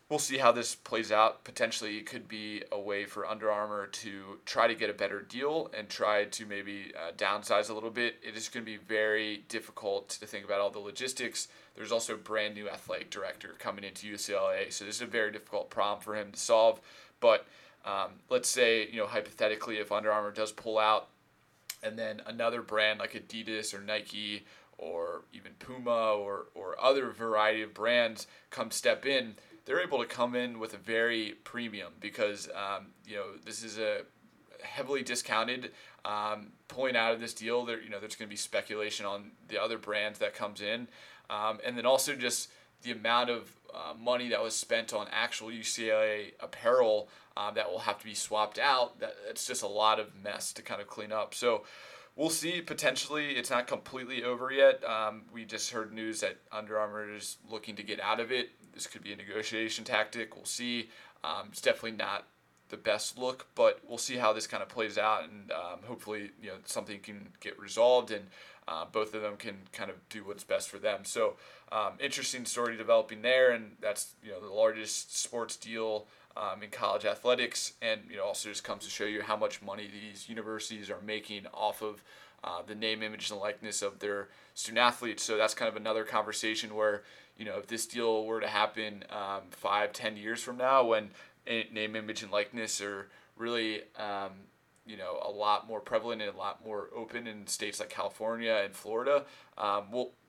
we'll 0.09 0.19
see 0.19 0.39
how 0.39 0.51
this 0.51 0.73
plays 0.73 1.11
out. 1.11 1.43
Potentially, 1.43 1.97
it 1.97 2.05
could 2.05 2.27
be 2.27 2.63
a 2.71 2.79
way 2.79 3.05
for 3.05 3.27
Under 3.27 3.51
Armour 3.51 3.87
to 3.87 4.39
try 4.45 4.67
to 4.67 4.73
get 4.73 4.89
a 4.89 4.93
better 4.93 5.21
deal 5.21 5.69
and 5.77 5.87
try 5.87 6.25
to 6.25 6.45
maybe 6.45 6.91
uh, 6.97 7.11
downsize 7.11 7.69
a 7.69 7.73
little 7.73 7.91
bit. 7.91 8.15
It 8.23 8.35
is 8.35 8.49
going 8.49 8.65
to 8.65 8.71
be 8.71 8.77
very 8.77 9.43
difficult 9.47 10.09
to 10.09 10.25
think 10.25 10.45
about 10.45 10.61
all 10.61 10.71
the 10.71 10.79
logistics. 10.79 11.47
There's 11.75 11.91
also 11.91 12.15
a 12.15 12.17
brand 12.17 12.55
new 12.55 12.67
athletic 12.67 13.11
director 13.11 13.55
coming 13.59 13.83
into 13.83 14.11
UCLA, 14.11 14.73
so 14.73 14.85
this 14.85 14.95
is 14.95 15.01
a 15.01 15.05
very 15.05 15.31
difficult 15.31 15.69
problem 15.69 16.01
for 16.01 16.15
him 16.15 16.31
to 16.31 16.39
solve. 16.39 16.81
But 17.19 17.45
um, 17.85 18.13
let's 18.29 18.49
say, 18.49 18.87
you 18.89 18.97
know, 18.97 19.07
hypothetically, 19.07 19.77
if 19.77 19.91
Under 19.91 20.11
Armour 20.11 20.31
does 20.31 20.51
pull 20.51 20.79
out, 20.79 21.07
and 21.81 21.97
then 21.97 22.21
another 22.25 22.61
brand 22.61 22.99
like 22.99 23.13
Adidas 23.13 23.73
or 23.73 23.79
Nike 23.79 24.45
or 24.77 25.23
even 25.33 25.51
Puma 25.59 26.13
or, 26.13 26.47
or 26.55 26.81
other 26.81 27.09
variety 27.11 27.61
of 27.61 27.73
brands 27.73 28.27
come 28.49 28.71
step 28.71 29.05
in, 29.05 29.35
they're 29.69 29.81
able 29.81 29.99
to 29.99 30.05
come 30.07 30.33
in 30.33 30.57
with 30.57 30.73
a 30.73 30.77
very 30.77 31.35
premium 31.43 31.93
because, 31.99 32.49
um, 32.55 32.87
you 33.05 33.15
know, 33.15 33.25
this 33.45 33.63
is 33.63 33.77
a 33.77 33.99
heavily 34.63 35.03
discounted. 35.03 35.71
Um, 36.03 36.53
out 36.95 37.13
of 37.13 37.19
this 37.19 37.35
deal, 37.35 37.65
there, 37.65 37.79
you 37.79 37.87
know, 37.87 37.99
there's 37.99 38.15
going 38.15 38.27
to 38.27 38.33
be 38.33 38.35
speculation 38.35 39.05
on 39.05 39.29
the 39.47 39.61
other 39.61 39.77
brands 39.77 40.17
that 40.19 40.33
comes 40.33 40.59
in. 40.59 40.87
Um, 41.29 41.59
and 41.63 41.77
then 41.77 41.85
also 41.85 42.15
just 42.15 42.49
the 42.81 42.93
amount 42.93 43.29
of 43.29 43.51
uh, 43.71 43.93
money 43.93 44.29
that 44.29 44.41
was 44.41 44.55
spent 44.55 44.91
on 44.91 45.05
actual 45.11 45.49
UCLA 45.49 46.31
apparel 46.39 47.07
um, 47.37 47.53
that 47.53 47.69
will 47.69 47.79
have 47.79 47.99
to 47.99 48.05
be 48.05 48.15
swapped 48.15 48.57
out. 48.57 48.99
That 48.99 49.13
it's 49.29 49.45
just 49.45 49.61
a 49.61 49.67
lot 49.67 49.99
of 49.99 50.15
mess 50.15 50.51
to 50.53 50.63
kind 50.63 50.81
of 50.81 50.87
clean 50.87 51.11
up. 51.11 51.35
So 51.35 51.63
we'll 52.19 52.29
see. 52.29 52.61
Potentially, 52.61 53.31
it's 53.31 53.49
not 53.49 53.65
completely 53.65 54.23
over 54.23 54.51
yet. 54.51 54.83
Um, 54.83 55.23
we 55.33 55.45
just 55.45 55.71
heard 55.71 55.93
news 55.93 56.19
that 56.19 56.37
Under 56.51 56.77
Armour 56.77 57.15
is 57.15 57.37
looking 57.49 57.77
to 57.77 57.83
get 57.83 57.99
out 58.01 58.19
of 58.19 58.31
it. 58.31 58.49
This 58.73 58.85
could 58.85 59.01
be 59.01 59.13
a 59.13 59.15
negotiation 59.15 59.85
tactic. 59.85 60.35
We'll 60.35 60.45
see. 60.45 60.89
Um, 61.23 61.47
it's 61.49 61.61
definitely 61.61 61.93
not 61.93 62.27
the 62.67 62.77
best 62.77 63.17
look, 63.17 63.47
but 63.55 63.79
we'll 63.87 63.97
see 63.97 64.17
how 64.17 64.33
this 64.33 64.45
kind 64.45 64.61
of 64.61 64.69
plays 64.69 64.97
out, 64.97 65.23
and 65.23 65.51
um, 65.51 65.79
hopefully, 65.87 66.31
you 66.41 66.49
know, 66.49 66.57
something 66.65 66.99
can 66.99 67.29
get 67.39 67.57
resolved, 67.57 68.11
and 68.11 68.27
uh, 68.67 68.85
both 68.91 69.15
of 69.15 69.23
them 69.23 69.37
can 69.37 69.57
kind 69.71 69.89
of 69.89 69.95
do 70.09 70.23
what's 70.23 70.43
best 70.43 70.69
for 70.69 70.77
them. 70.77 70.99
So, 71.03 71.33
um, 71.71 71.93
interesting 71.99 72.45
story 72.45 72.77
developing 72.77 73.23
there, 73.23 73.51
and 73.51 73.71
that's 73.81 74.13
you 74.23 74.31
know 74.31 74.39
the 74.39 74.53
largest 74.53 75.17
sports 75.17 75.55
deal 75.55 76.05
um, 76.39 76.63
in 76.63 76.69
college 76.69 77.05
athletics, 77.05 77.73
and 77.81 78.01
you 78.09 78.17
know 78.17 78.23
also 78.23 78.49
just 78.49 78.63
comes 78.63 78.83
to 78.85 78.89
show 78.89 79.05
you 79.05 79.21
how 79.21 79.35
much 79.35 79.61
money 79.61 79.89
these 79.91 80.29
universities 80.29 80.89
are 80.89 81.01
making 81.05 81.45
off 81.53 81.81
of 81.81 82.03
uh, 82.43 82.61
the 82.65 82.75
name, 82.75 83.03
image, 83.03 83.29
and 83.29 83.39
likeness 83.39 83.81
of 83.81 83.99
their 83.99 84.29
student 84.53 84.79
athletes. 84.79 85.21
So 85.23 85.37
that's 85.37 85.53
kind 85.53 85.69
of 85.69 85.75
another 85.75 86.03
conversation 86.05 86.75
where 86.75 87.03
you 87.37 87.45
know 87.45 87.57
if 87.57 87.67
this 87.67 87.85
deal 87.85 88.25
were 88.25 88.39
to 88.39 88.47
happen 88.47 89.03
um, 89.09 89.43
five, 89.51 89.91
ten 89.91 90.15
years 90.15 90.41
from 90.41 90.57
now, 90.57 90.85
when 90.85 91.09
name, 91.45 91.95
image, 91.95 92.23
and 92.23 92.31
likeness 92.31 92.79
are 92.79 93.09
really 93.35 93.81
um, 93.97 94.31
you 94.85 94.95
know 94.95 95.19
a 95.21 95.29
lot 95.29 95.67
more 95.67 95.81
prevalent 95.81 96.21
and 96.21 96.33
a 96.33 96.37
lot 96.37 96.63
more 96.65 96.89
open 96.95 97.27
in 97.27 97.47
states 97.47 97.79
like 97.79 97.89
California 97.89 98.61
and 98.63 98.73
Florida. 98.73 99.25
Um, 99.57 99.83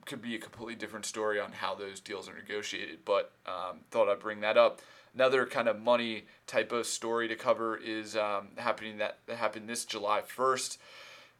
could 0.05 0.21
be 0.21 0.35
a 0.35 0.39
completely 0.39 0.75
different 0.75 1.05
story 1.05 1.39
on 1.39 1.51
how 1.51 1.75
those 1.75 1.99
deals 1.99 2.27
are 2.27 2.33
negotiated. 2.33 2.99
But 3.05 3.31
um, 3.45 3.81
thought 3.91 4.09
I'd 4.09 4.19
bring 4.19 4.41
that 4.41 4.57
up. 4.57 4.81
Another 5.13 5.45
kind 5.45 5.67
of 5.67 5.79
money 5.79 6.23
type 6.47 6.71
of 6.71 6.85
story 6.85 7.27
to 7.27 7.35
cover 7.35 7.75
is 7.77 8.15
um, 8.15 8.49
happening 8.57 8.97
that, 8.99 9.19
that 9.27 9.37
happened 9.37 9.67
this 9.67 9.85
July 9.85 10.21
first, 10.21 10.79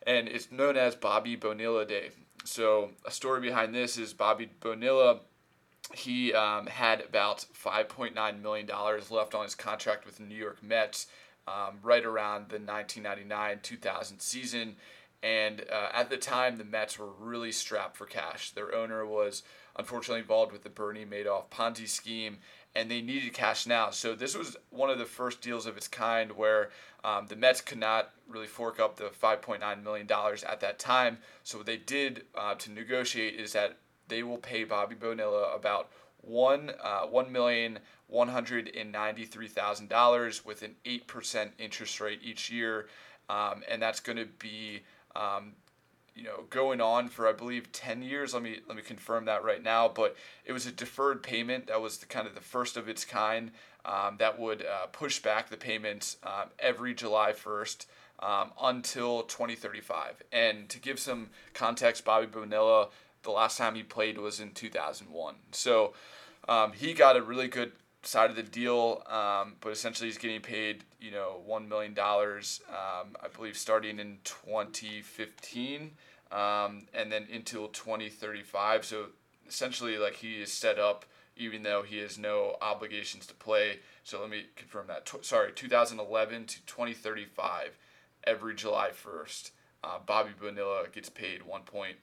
and 0.06 0.28
it's 0.28 0.52
known 0.52 0.76
as 0.76 0.96
Bobby 0.96 1.36
Bonilla 1.36 1.86
Day. 1.86 2.10
So 2.44 2.92
a 3.06 3.12
story 3.12 3.40
behind 3.40 3.74
this 3.74 3.98
is 3.98 4.14
Bobby 4.14 4.50
Bonilla 4.60 5.20
he 5.94 6.34
um, 6.34 6.68
had 6.68 7.02
about 7.02 7.46
$5.9 7.54 8.42
million 8.42 8.70
left 9.10 9.36
on 9.36 9.44
his 9.44 9.56
contract 9.56 10.06
with 10.06 10.18
the 10.18 10.24
New 10.24 10.36
York 10.36 10.62
Mets 10.64 11.08
um, 11.48 11.80
right 11.84 12.06
around 12.06 12.50
the 12.50 12.60
1999 12.60 13.60
2000 13.62 14.20
season. 14.20 14.76
And 15.24 15.66
uh, 15.72 15.90
at 15.94 16.10
the 16.10 16.18
time, 16.18 16.58
the 16.58 16.64
Mets 16.64 16.98
were 16.98 17.12
really 17.20 17.52
strapped 17.52 17.96
for 17.96 18.06
cash. 18.06 18.52
Their 18.52 18.74
owner 18.74 19.06
was 19.06 19.44
unfortunately 19.78 20.22
involved 20.22 20.52
with 20.52 20.64
the 20.64 20.70
Bernie 20.70 21.06
Madoff 21.06 21.50
Ponzi 21.52 21.88
scheme, 21.88 22.40
and 22.76 22.90
they 22.90 23.02
needed 23.02 23.34
cash 23.34 23.68
now. 23.68 23.90
So 23.90 24.16
this 24.16 24.36
was 24.36 24.56
one 24.70 24.90
of 24.90 24.98
the 24.98 25.06
first 25.06 25.42
deals 25.42 25.66
of 25.66 25.78
its 25.78 25.88
kind 25.88 26.32
where 26.32 26.70
um, 27.04 27.28
the 27.28 27.36
Mets 27.36 27.62
could 27.62 27.80
not 27.80 28.12
really 28.28 28.48
fork 28.48 28.80
up 28.80 28.96
the 28.96 29.12
$5.9 29.22 29.84
million 29.84 30.08
at 30.48 30.60
that 30.62 30.80
time. 30.80 31.18
So 31.44 31.58
what 31.58 31.68
they 31.68 31.78
did 31.78 32.24
uh, 32.36 32.56
to 32.56 32.72
negotiate 32.72 33.36
is 33.36 33.54
that 33.54 33.78
they 34.08 34.24
will 34.24 34.38
pay 34.38 34.64
Bobby 34.64 34.96
Bonilla 34.96 35.54
about 35.56 35.90
one 36.22 36.72
uh, 36.84 37.02
one 37.02 37.32
million 37.32 37.80
one 38.08 38.28
hundred 38.28 38.72
and 38.76 38.92
ninety 38.92 39.26
three 39.26 39.48
thousand 39.48 39.90
dollars 39.90 40.46
with 40.46 40.62
an 40.62 40.76
eight 40.86 41.08
percent 41.08 41.52
interest 41.58 42.00
rate 42.00 42.20
each 42.22 42.52
year, 42.52 42.88
um, 43.30 43.64
and 43.68 43.82
that's 43.82 44.00
going 44.00 44.18
to 44.18 44.28
be 44.38 44.82
um, 45.16 45.54
you 46.16 46.24
know 46.24 46.44
going 46.50 46.82
on 46.82 47.10
for 47.10 47.28
I 47.28 47.34
believe 47.34 47.72
ten 47.72 48.02
years. 48.02 48.34
Let 48.34 48.44
me 48.44 48.60
let 48.68 48.76
me 48.76 48.84
confirm 48.84 49.26
that 49.26 49.44
right 49.44 49.64
now. 49.64 49.88
But 49.88 50.16
it 50.46 50.52
was 50.52 50.66
a 50.66 50.72
deferred 50.72 51.24
payment 51.24 51.68
that 51.68 51.82
was 51.82 51.98
the, 51.98 52.06
kind 52.06 52.28
of 52.28 52.36
the 52.36 52.42
first 52.42 52.78
of 52.78 52.90
its 52.90 53.06
kind 53.06 53.52
um, 53.86 54.18
that 54.20 54.40
would 54.40 54.62
uh, 54.62 54.88
push 54.88 55.20
back 55.20 55.50
the 55.50 55.58
payments 55.58 56.18
um, 56.24 56.50
every 56.60 56.94
July 56.94 57.34
first. 57.34 57.88
Um, 58.24 58.52
until 58.62 59.24
2035. 59.24 60.22
And 60.32 60.70
to 60.70 60.78
give 60.78 61.00
some 61.00 61.32
context, 61.56 62.06
Bobby 62.06 62.28
Bonilla 62.28 62.90
the 63.24 63.32
last 63.32 63.58
time 63.58 63.76
he 63.76 63.84
played 63.84 64.18
was 64.18 64.40
in 64.40 64.52
2001. 64.52 65.36
So 65.52 65.94
um, 66.48 66.74
he 66.74 66.94
got 66.94 67.18
a 67.18 67.22
really 67.22 67.48
good 67.48 67.72
side 68.04 68.30
of 68.30 68.36
the 68.36 68.44
deal, 68.44 69.04
um, 69.08 69.54
but 69.62 69.72
essentially 69.72 70.08
he's 70.10 70.18
getting 70.18 70.42
paid, 70.42 70.84
you 71.00 71.12
know, 71.12 71.42
one 71.46 71.70
million 71.70 71.94
dollars, 71.94 72.62
um, 72.70 73.16
I 73.24 73.28
believe, 73.28 73.58
starting 73.58 74.00
in 74.00 74.18
2015, 74.24 75.92
um, 76.32 76.88
and 76.94 77.12
then 77.12 77.28
until 77.32 77.68
2035. 77.68 78.86
So 78.86 79.06
essentially, 79.48 79.98
like 79.98 80.16
he 80.16 80.42
is 80.42 80.52
set 80.52 80.80
up, 80.80 81.06
even 81.38 81.64
though 81.64 81.84
he 81.84 81.98
has 82.00 82.18
no 82.18 82.58
obligations 82.62 83.28
to 83.28 83.34
play. 83.36 83.80
So 84.04 84.20
let 84.20 84.30
me 84.30 84.46
confirm 84.56 84.88
that. 84.88 85.06
T- 85.06 85.20
sorry, 85.22 85.52
2011 85.54 86.46
to 86.46 86.66
2035, 86.66 87.78
every 88.26 88.56
July 88.56 88.90
1st. 88.90 89.52
Uh, 89.84 89.98
Bobby 90.06 90.32
Bonilla 90.40 90.84
gets 90.92 91.10
paid 91.10 91.42
1.19 91.42 91.96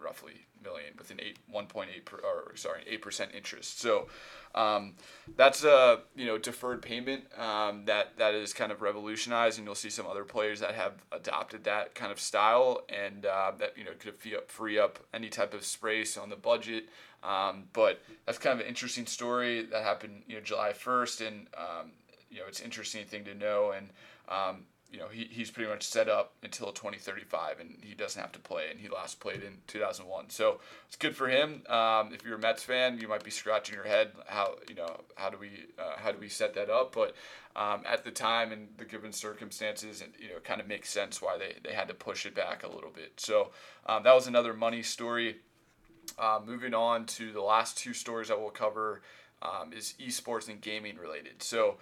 roughly 0.00 0.46
million 0.62 0.92
with 0.96 1.10
an 1.10 1.20
eight 1.20 1.38
1.8 1.52 2.04
per, 2.04 2.18
or 2.18 2.54
sorry 2.56 2.82
8 2.86 3.02
percent 3.02 3.30
interest. 3.34 3.80
So 3.80 4.08
um, 4.54 4.94
that's 5.36 5.64
a 5.64 6.00
you 6.14 6.26
know 6.26 6.38
deferred 6.38 6.82
payment 6.82 7.24
um, 7.38 7.84
that 7.86 8.16
that 8.18 8.34
is 8.34 8.52
kind 8.52 8.70
of 8.70 8.82
revolutionized, 8.82 9.58
and 9.58 9.66
you'll 9.66 9.74
see 9.74 9.90
some 9.90 10.06
other 10.06 10.24
players 10.24 10.60
that 10.60 10.74
have 10.74 10.92
adopted 11.12 11.64
that 11.64 11.94
kind 11.94 12.12
of 12.12 12.20
style, 12.20 12.82
and 12.88 13.26
uh, 13.26 13.52
that 13.58 13.76
you 13.76 13.84
know 13.84 13.92
could 13.98 14.14
free 14.16 14.36
up 14.36 14.50
free 14.50 14.78
up 14.78 14.98
any 15.12 15.28
type 15.28 15.54
of 15.54 15.64
space 15.64 16.16
on 16.16 16.30
the 16.30 16.36
budget. 16.36 16.88
Um, 17.22 17.64
but 17.72 18.00
that's 18.24 18.38
kind 18.38 18.54
of 18.54 18.64
an 18.64 18.66
interesting 18.66 19.06
story 19.06 19.64
that 19.64 19.82
happened 19.82 20.22
you 20.26 20.36
know 20.36 20.40
July 20.40 20.72
1st, 20.72 21.26
and 21.26 21.46
um, 21.56 21.90
you 22.30 22.38
know 22.38 22.44
it's 22.48 22.60
an 22.60 22.66
interesting 22.66 23.04
thing 23.04 23.24
to 23.24 23.34
know 23.34 23.72
and 23.72 23.88
um, 24.28 24.64
you 24.90 24.98
know, 24.98 25.08
he, 25.08 25.28
he's 25.30 25.50
pretty 25.50 25.70
much 25.70 25.84
set 25.84 26.08
up 26.08 26.32
until 26.42 26.72
2035 26.72 27.60
and 27.60 27.78
he 27.82 27.94
doesn't 27.94 28.20
have 28.20 28.32
to 28.32 28.38
play. 28.40 28.64
And 28.70 28.80
he 28.80 28.88
last 28.88 29.20
played 29.20 29.42
in 29.42 29.58
2001. 29.66 30.30
So 30.30 30.60
it's 30.86 30.96
good 30.96 31.14
for 31.14 31.28
him. 31.28 31.62
Um, 31.68 32.12
if 32.12 32.24
you're 32.24 32.36
a 32.36 32.38
Mets 32.38 32.64
fan, 32.64 32.98
you 32.98 33.08
might 33.08 33.22
be 33.22 33.30
scratching 33.30 33.74
your 33.74 33.84
head. 33.84 34.10
How, 34.26 34.56
you 34.68 34.74
know, 34.74 35.00
how 35.14 35.30
do 35.30 35.38
we, 35.38 35.50
uh, 35.78 35.96
how 35.96 36.10
do 36.10 36.18
we 36.18 36.28
set 36.28 36.54
that 36.54 36.70
up? 36.70 36.94
But 36.94 37.14
um, 37.54 37.82
at 37.86 38.04
the 38.04 38.10
time 38.10 38.52
and 38.52 38.68
the 38.78 38.84
given 38.84 39.12
circumstances, 39.12 40.00
and, 40.00 40.12
you 40.18 40.28
know, 40.28 40.36
it 40.36 40.44
kind 40.44 40.60
of 40.60 40.66
makes 40.66 40.90
sense 40.90 41.22
why 41.22 41.38
they, 41.38 41.54
they 41.62 41.74
had 41.74 41.88
to 41.88 41.94
push 41.94 42.26
it 42.26 42.34
back 42.34 42.64
a 42.64 42.68
little 42.68 42.90
bit. 42.90 43.12
So 43.18 43.50
um, 43.86 44.02
that 44.02 44.14
was 44.14 44.26
another 44.26 44.54
money 44.54 44.82
story. 44.82 45.36
Uh, 46.18 46.40
moving 46.44 46.74
on 46.74 47.06
to 47.06 47.32
the 47.32 47.40
last 47.40 47.78
two 47.78 47.94
stories 47.94 48.28
that 48.28 48.40
we'll 48.40 48.50
cover 48.50 49.02
um, 49.42 49.72
is 49.72 49.94
esports 50.00 50.48
and 50.48 50.60
gaming 50.60 50.96
related. 50.96 51.42
So, 51.42 51.76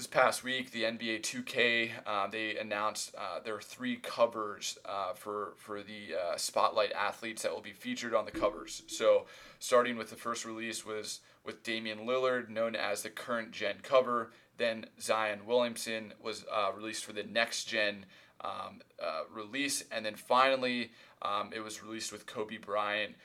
this 0.00 0.06
past 0.06 0.42
week, 0.42 0.70
the 0.70 0.84
NBA 0.84 1.20
2K 1.20 1.90
uh, 2.06 2.26
they 2.26 2.56
announced 2.56 3.14
uh, 3.18 3.38
there 3.44 3.54
are 3.54 3.60
three 3.60 3.96
covers 3.96 4.78
uh, 4.86 5.12
for 5.12 5.52
for 5.58 5.82
the 5.82 6.14
uh, 6.14 6.38
spotlight 6.38 6.90
athletes 6.92 7.42
that 7.42 7.52
will 7.52 7.60
be 7.60 7.74
featured 7.74 8.14
on 8.14 8.24
the 8.24 8.30
covers. 8.30 8.82
So, 8.86 9.26
starting 9.58 9.98
with 9.98 10.08
the 10.08 10.16
first 10.16 10.46
release 10.46 10.86
was 10.86 11.20
with 11.44 11.62
Damian 11.62 12.06
Lillard, 12.06 12.48
known 12.48 12.74
as 12.74 13.02
the 13.02 13.10
current 13.10 13.50
gen 13.50 13.74
cover. 13.82 14.30
Then 14.56 14.86
Zion 14.98 15.40
Williamson 15.44 16.14
was 16.18 16.46
uh, 16.50 16.70
released 16.74 17.04
for 17.04 17.12
the 17.12 17.24
next 17.24 17.66
gen 17.66 18.06
um, 18.40 18.80
uh, 19.04 19.24
release, 19.30 19.84
and 19.92 20.06
then 20.06 20.14
finally 20.14 20.92
um, 21.20 21.50
it 21.54 21.60
was 21.60 21.82
released 21.82 22.10
with 22.10 22.24
Kobe 22.24 22.56
Bryant, 22.56 23.16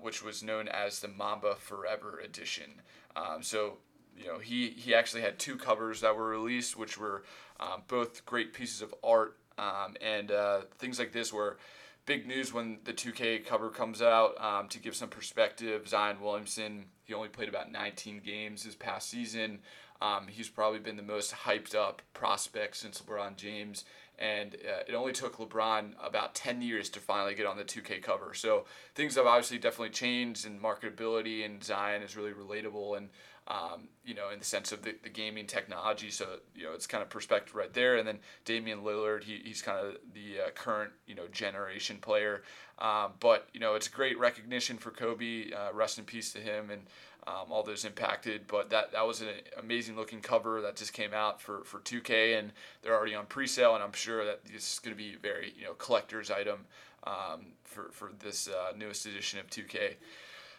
which 0.00 0.22
was 0.22 0.44
known 0.44 0.68
as 0.68 1.00
the 1.00 1.08
Mamba 1.08 1.56
Forever 1.56 2.20
edition. 2.24 2.82
Um, 3.16 3.42
so 3.42 3.78
you 4.16 4.26
know, 4.26 4.38
he, 4.38 4.70
he 4.70 4.94
actually 4.94 5.22
had 5.22 5.38
two 5.38 5.56
covers 5.56 6.00
that 6.00 6.16
were 6.16 6.28
released, 6.28 6.76
which 6.76 6.98
were 6.98 7.24
um, 7.60 7.82
both 7.88 8.24
great 8.26 8.52
pieces 8.52 8.82
of 8.82 8.94
art 9.02 9.36
um, 9.58 9.96
and 10.00 10.30
uh, 10.30 10.62
things 10.78 10.98
like 10.98 11.12
this 11.12 11.32
were 11.32 11.58
big 12.06 12.26
news 12.26 12.52
when 12.52 12.78
the 12.84 12.92
2K 12.92 13.44
cover 13.46 13.70
comes 13.70 14.02
out. 14.02 14.40
Um, 14.42 14.68
to 14.68 14.78
give 14.78 14.94
some 14.94 15.08
perspective, 15.08 15.88
Zion 15.88 16.20
Williamson, 16.20 16.86
he 17.04 17.14
only 17.14 17.28
played 17.28 17.48
about 17.48 17.70
19 17.70 18.20
games 18.24 18.64
this 18.64 18.74
past 18.74 19.08
season. 19.08 19.60
Um, 20.02 20.26
he's 20.28 20.48
probably 20.48 20.80
been 20.80 20.96
the 20.96 21.02
most 21.02 21.32
hyped 21.32 21.74
up 21.74 22.02
prospect 22.12 22.76
since 22.76 23.00
LeBron 23.00 23.36
James. 23.36 23.84
And 24.18 24.54
uh, 24.54 24.82
it 24.86 24.94
only 24.94 25.12
took 25.12 25.38
LeBron 25.38 25.92
about 26.02 26.34
10 26.34 26.62
years 26.62 26.88
to 26.90 27.00
finally 27.00 27.34
get 27.34 27.46
on 27.46 27.56
the 27.56 27.64
2K 27.64 28.02
cover. 28.02 28.32
So 28.34 28.64
things 28.94 29.16
have 29.16 29.26
obviously 29.26 29.58
definitely 29.58 29.90
changed 29.90 30.46
in 30.46 30.60
marketability, 30.60 31.44
and 31.44 31.62
Zion 31.64 32.02
is 32.02 32.16
really 32.16 32.32
relatable. 32.32 32.96
And 32.96 33.08
um, 33.46 33.88
you 34.04 34.14
know, 34.14 34.30
in 34.30 34.38
the 34.38 34.44
sense 34.44 34.72
of 34.72 34.82
the, 34.82 34.94
the 35.02 35.10
gaming 35.10 35.46
technology. 35.46 36.10
So, 36.10 36.38
you 36.54 36.64
know, 36.64 36.72
it's 36.72 36.86
kind 36.86 37.02
of 37.02 37.10
perspective 37.10 37.54
right 37.54 37.72
there. 37.72 37.96
And 37.96 38.08
then 38.08 38.18
Damian 38.44 38.80
Lillard, 38.82 39.24
he, 39.24 39.40
he's 39.44 39.60
kind 39.60 39.78
of 39.78 39.96
the 40.14 40.46
uh, 40.46 40.50
current, 40.54 40.92
you 41.06 41.14
know, 41.14 41.26
generation 41.30 41.98
player. 42.00 42.42
Um, 42.78 43.12
but, 43.20 43.48
you 43.52 43.60
know, 43.60 43.74
it's 43.74 43.88
great 43.88 44.18
recognition 44.18 44.78
for 44.78 44.90
Kobe. 44.90 45.52
Uh, 45.52 45.72
rest 45.74 45.98
in 45.98 46.04
peace 46.04 46.32
to 46.32 46.38
him 46.38 46.70
and 46.70 46.82
um, 47.26 47.50
all 47.52 47.62
those 47.62 47.84
impacted. 47.84 48.46
But 48.46 48.70
that, 48.70 48.92
that 48.92 49.06
was 49.06 49.20
an 49.20 49.28
amazing 49.58 49.96
looking 49.96 50.22
cover 50.22 50.62
that 50.62 50.76
just 50.76 50.94
came 50.94 51.12
out 51.12 51.42
for, 51.42 51.64
for 51.64 51.80
2K. 51.80 52.38
And 52.38 52.50
they're 52.82 52.94
already 52.94 53.14
on 53.14 53.26
pre 53.26 53.46
sale. 53.46 53.74
And 53.74 53.84
I'm 53.84 53.92
sure 53.92 54.24
that 54.24 54.46
this 54.46 54.72
is 54.72 54.78
going 54.78 54.96
to 54.96 55.02
be 55.02 55.14
a 55.14 55.18
very, 55.18 55.52
you 55.56 55.64
know, 55.64 55.74
collector's 55.74 56.30
item 56.30 56.60
um, 57.06 57.52
for, 57.64 57.90
for 57.90 58.10
this 58.20 58.48
uh, 58.48 58.72
newest 58.74 59.04
edition 59.04 59.38
of 59.38 59.50
2K. 59.50 59.96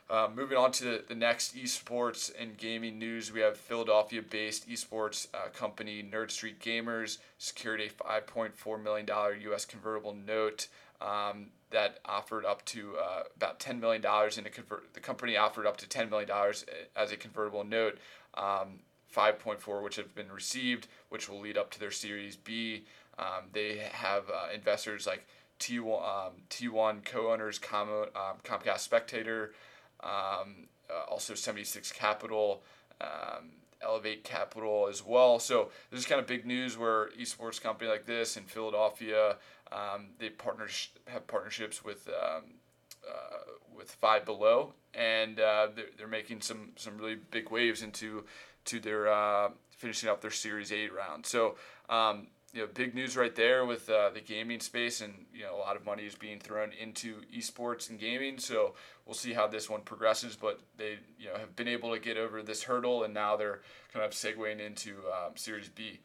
Uh, 0.07 0.27
moving 0.35 0.57
on 0.57 0.71
to 0.71 0.83
the, 0.83 1.03
the 1.07 1.15
next 1.15 1.55
esports 1.55 2.31
and 2.39 2.57
gaming 2.57 2.99
news, 2.99 3.31
we 3.31 3.39
have 3.39 3.57
Philadelphia 3.57 4.21
based 4.21 4.69
esports 4.69 5.27
uh, 5.33 5.49
company 5.49 6.03
Nerd 6.03 6.29
Street 6.29 6.59
Gamers 6.59 7.17
secured 7.39 7.81
a 7.81 7.89
$5.4 7.89 8.83
million 8.83 9.07
U.S. 9.41 9.65
convertible 9.65 10.13
note 10.13 10.67
um, 11.01 11.47
that 11.71 11.99
offered 12.05 12.45
up 12.45 12.63
to 12.65 12.93
uh, 12.97 13.23
about 13.35 13.59
$10 13.59 13.79
million 13.79 14.03
in 14.37 14.45
a 14.45 14.49
convert. 14.49 14.93
The 14.93 14.99
company 14.99 15.37
offered 15.37 15.65
up 15.65 15.77
to 15.77 15.87
$10 15.87 16.09
million 16.11 16.29
as 16.95 17.11
a 17.11 17.17
convertible 17.17 17.63
note. 17.63 17.97
Um, 18.35 18.79
5.4 19.15 19.81
which 19.81 19.95
have 19.95 20.13
been 20.13 20.31
received, 20.31 20.87
which 21.09 21.29
will 21.29 21.39
lead 21.39 21.57
up 21.57 21.71
to 21.71 21.79
their 21.79 21.91
Series 21.91 22.35
B. 22.35 22.83
Um, 23.17 23.45
they 23.53 23.77
have 23.91 24.23
uh, 24.29 24.53
investors 24.53 25.07
like 25.07 25.25
T1, 25.59 26.27
um, 26.27 26.33
T1 26.49 27.05
co-owners 27.05 27.59
Com- 27.59 27.89
um, 27.89 28.37
Comcast 28.43 28.89
Spectacor, 28.89 29.49
um, 30.05 30.67
uh, 30.89 31.09
also 31.09 31.33
76 31.33 31.91
Capital, 31.91 32.61
um, 33.01 33.51
Elevate 33.81 34.23
Capital 34.23 34.87
as 34.89 35.05
well. 35.05 35.39
So 35.39 35.69
this 35.91 35.99
is 35.99 36.05
kind 36.05 36.21
of 36.21 36.27
big 36.27 36.45
news 36.45 36.77
where 36.77 37.09
esports 37.19 37.61
company 37.61 37.89
like 37.89 38.05
this 38.05 38.37
in 38.37 38.43
Philadelphia, 38.43 39.37
um, 39.71 40.07
they 40.19 40.29
partners 40.29 40.89
have 41.07 41.27
partnerships 41.27 41.83
with 41.83 42.07
um, 42.07 42.43
uh, 43.07 43.37
with 43.75 43.91
Five 43.91 44.25
Below, 44.25 44.73
and 44.93 45.39
uh, 45.39 45.67
they're, 45.75 45.85
they're 45.97 46.07
making 46.07 46.41
some 46.41 46.71
some 46.75 46.97
really 46.97 47.17
big 47.31 47.51
waves 47.51 47.81
into 47.81 48.23
to 48.65 48.79
their 48.79 49.11
uh, 49.11 49.49
finishing 49.71 50.09
up 50.09 50.21
their 50.21 50.31
Series 50.31 50.71
A 50.71 50.87
round. 50.89 51.25
So 51.25 51.55
um, 51.89 52.27
you 52.55 52.61
know, 52.61 52.67
big 52.73 52.95
news 52.95 53.17
right 53.17 53.35
there 53.35 53.65
with 53.65 53.89
uh, 53.89 54.09
the 54.11 54.21
gaming 54.21 54.61
space, 54.61 55.01
and 55.01 55.13
you 55.33 55.43
know, 55.43 55.53
a 55.53 55.59
lot 55.59 55.75
of 55.75 55.85
money 55.85 56.03
is 56.03 56.15
being 56.15 56.39
thrown 56.39 56.71
into 56.71 57.21
esports 57.35 57.89
and 57.89 57.99
gaming. 57.99 58.39
So 58.39 58.75
we'll 59.05 59.13
see 59.13 59.33
how 59.33 59.45
this 59.45 59.69
one 59.69 59.81
progresses. 59.81 60.37
But 60.37 60.61
they, 60.77 60.99
you 61.19 61.27
know, 61.27 61.37
have 61.37 61.53
been 61.57 61.67
able 61.67 61.93
to 61.93 61.99
get 61.99 62.15
over 62.15 62.41
this 62.41 62.63
hurdle, 62.63 63.03
and 63.03 63.13
now 63.13 63.35
they're 63.35 63.59
kind 63.91 64.05
of 64.05 64.11
segueing 64.11 64.65
into 64.65 64.99
um, 65.11 65.35
Series 65.35 65.67
B. 65.67 65.99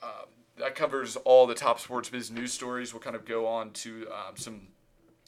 Um, 0.00 0.28
that 0.58 0.76
covers 0.76 1.16
all 1.16 1.48
the 1.48 1.54
top 1.54 1.80
sports 1.80 2.08
biz 2.08 2.30
news 2.30 2.52
stories. 2.52 2.94
We'll 2.94 3.02
kind 3.02 3.16
of 3.16 3.24
go 3.24 3.48
on 3.48 3.72
to 3.72 4.06
um, 4.08 4.36
some 4.36 4.68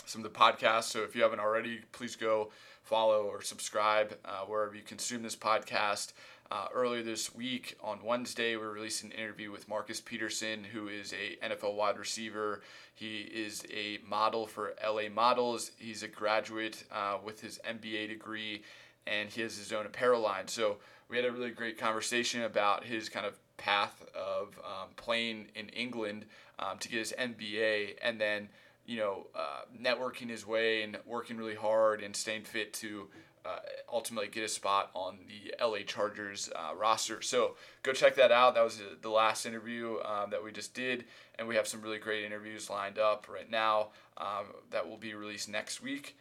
some 0.07 0.25
of 0.25 0.33
the 0.33 0.39
podcasts. 0.39 0.85
So 0.85 1.03
if 1.03 1.17
you 1.17 1.23
haven't 1.25 1.41
already, 1.41 1.81
please 1.91 2.15
go 2.15 2.53
follow 2.83 3.25
or 3.25 3.43
subscribe 3.43 4.17
uh, 4.25 4.41
wherever 4.47 4.75
you 4.75 4.83
consume 4.83 5.23
this 5.23 5.37
podcast. 5.37 6.13
Uh, 6.51 6.67
earlier 6.75 7.03
this 7.03 7.35
week 7.35 7.79
on 7.83 7.99
Wednesday, 8.05 8.57
we 8.57 8.67
released 8.67 9.05
an 9.05 9.11
interview 9.13 9.51
with 9.51 9.69
Marcus 9.69 10.03
Peterson, 10.03 10.65
who 10.65 10.87
is 10.87 11.15
a 11.15 11.39
NFL 11.47 11.75
wide 11.75 11.99
receiver. 11.99 12.61
He 12.95 13.21
is 13.21 13.65
a 13.73 13.99
model 14.07 14.47
for 14.47 14.75
LA 14.87 15.09
Models. 15.09 15.71
He's 15.79 16.03
a 16.03 16.09
graduate 16.09 16.85
uh, 16.93 17.17
with 17.25 17.41
his 17.41 17.59
MBA 17.67 18.09
degree, 18.09 18.65
and 19.07 19.31
he 19.31 19.41
has 19.41 19.57
his 19.57 19.73
own 19.73 19.87
apparel 19.87 20.21
line. 20.21 20.47
So 20.47 20.77
we 21.09 21.17
had 21.17 21.25
a 21.25 21.33
really 21.33 21.53
great 21.53 21.79
conversation 21.79 22.43
about 22.43 22.85
his 22.85 23.09
kind 23.09 23.25
of 23.25 23.39
path 23.57 24.05
of 24.15 24.59
um, 24.59 24.91
playing 24.97 25.47
in 25.55 25.71
England 25.71 26.27
um, 26.59 26.77
to 26.79 26.89
get 26.89 26.99
his 26.99 27.15
MBA, 27.19 27.97
and 28.03 28.21
then 28.21 28.49
you 28.87 28.99
know 28.99 29.27
uh, 29.35 29.63
networking 29.81 30.29
his 30.29 30.47
way 30.47 30.83
and 30.83 30.99
working 31.07 31.37
really 31.37 31.55
hard 31.55 32.03
and 32.03 32.15
staying 32.15 32.43
fit 32.43 32.73
to 32.75 33.09
uh, 33.45 33.59
ultimately 33.93 34.29
get 34.29 34.45
a 34.45 34.49
spot 34.49 34.91
on 34.95 35.19
the 35.27 35.53
LA 35.65 35.79
Chargers 35.85 36.49
uh, 36.55 36.75
roster. 36.77 37.21
So 37.23 37.57
go 37.83 37.93
check 37.93 38.15
that 38.17 38.31
out. 38.31 38.55
That 38.55 38.63
was 38.63 38.81
the 39.01 39.09
last 39.11 39.47
interview 39.47 39.97
um, 40.05 40.31
that 40.31 40.43
we 40.43 40.53
just 40.53 40.75
did, 40.75 41.05
and 41.39 41.49
we 41.49 41.57
have 41.57 41.67
some 41.67 41.83
really 41.83 41.99
great 41.99 42.25
interviews 42.25 42.71
lined 42.71 42.99
up 42.99 43.27
right 43.33 43.51
now 43.51 43.89
um, 44.17 44.47
that 44.71 44.89
will 44.89 44.97
be 44.97 45.15
released 45.15 45.49
next 45.49 45.83
week. 45.83 46.17